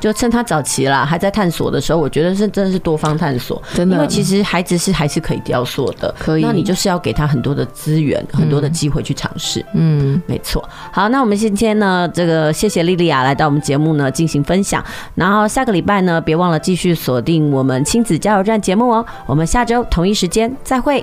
[0.04, 3.96] 就趁他早期啦，还在探索的时候，我觉得是真的是多方探索，真的。
[3.96, 6.42] 因为其实孩子是还是可以雕塑的，可以。
[6.42, 9.66] 那你就是要给他很多的资源，很多的机会去尝试。
[9.74, 10.62] 嗯，没错。
[10.92, 14.84] 好，那我们今天呢，这个谢谢莉莉亚来到我们节目呢进行分享。
[15.16, 19.06] 然后下个礼拜呢，别忘了继续锁定我们亲子加油站节目哦。
[19.26, 21.02] 我们下周同一时间再会。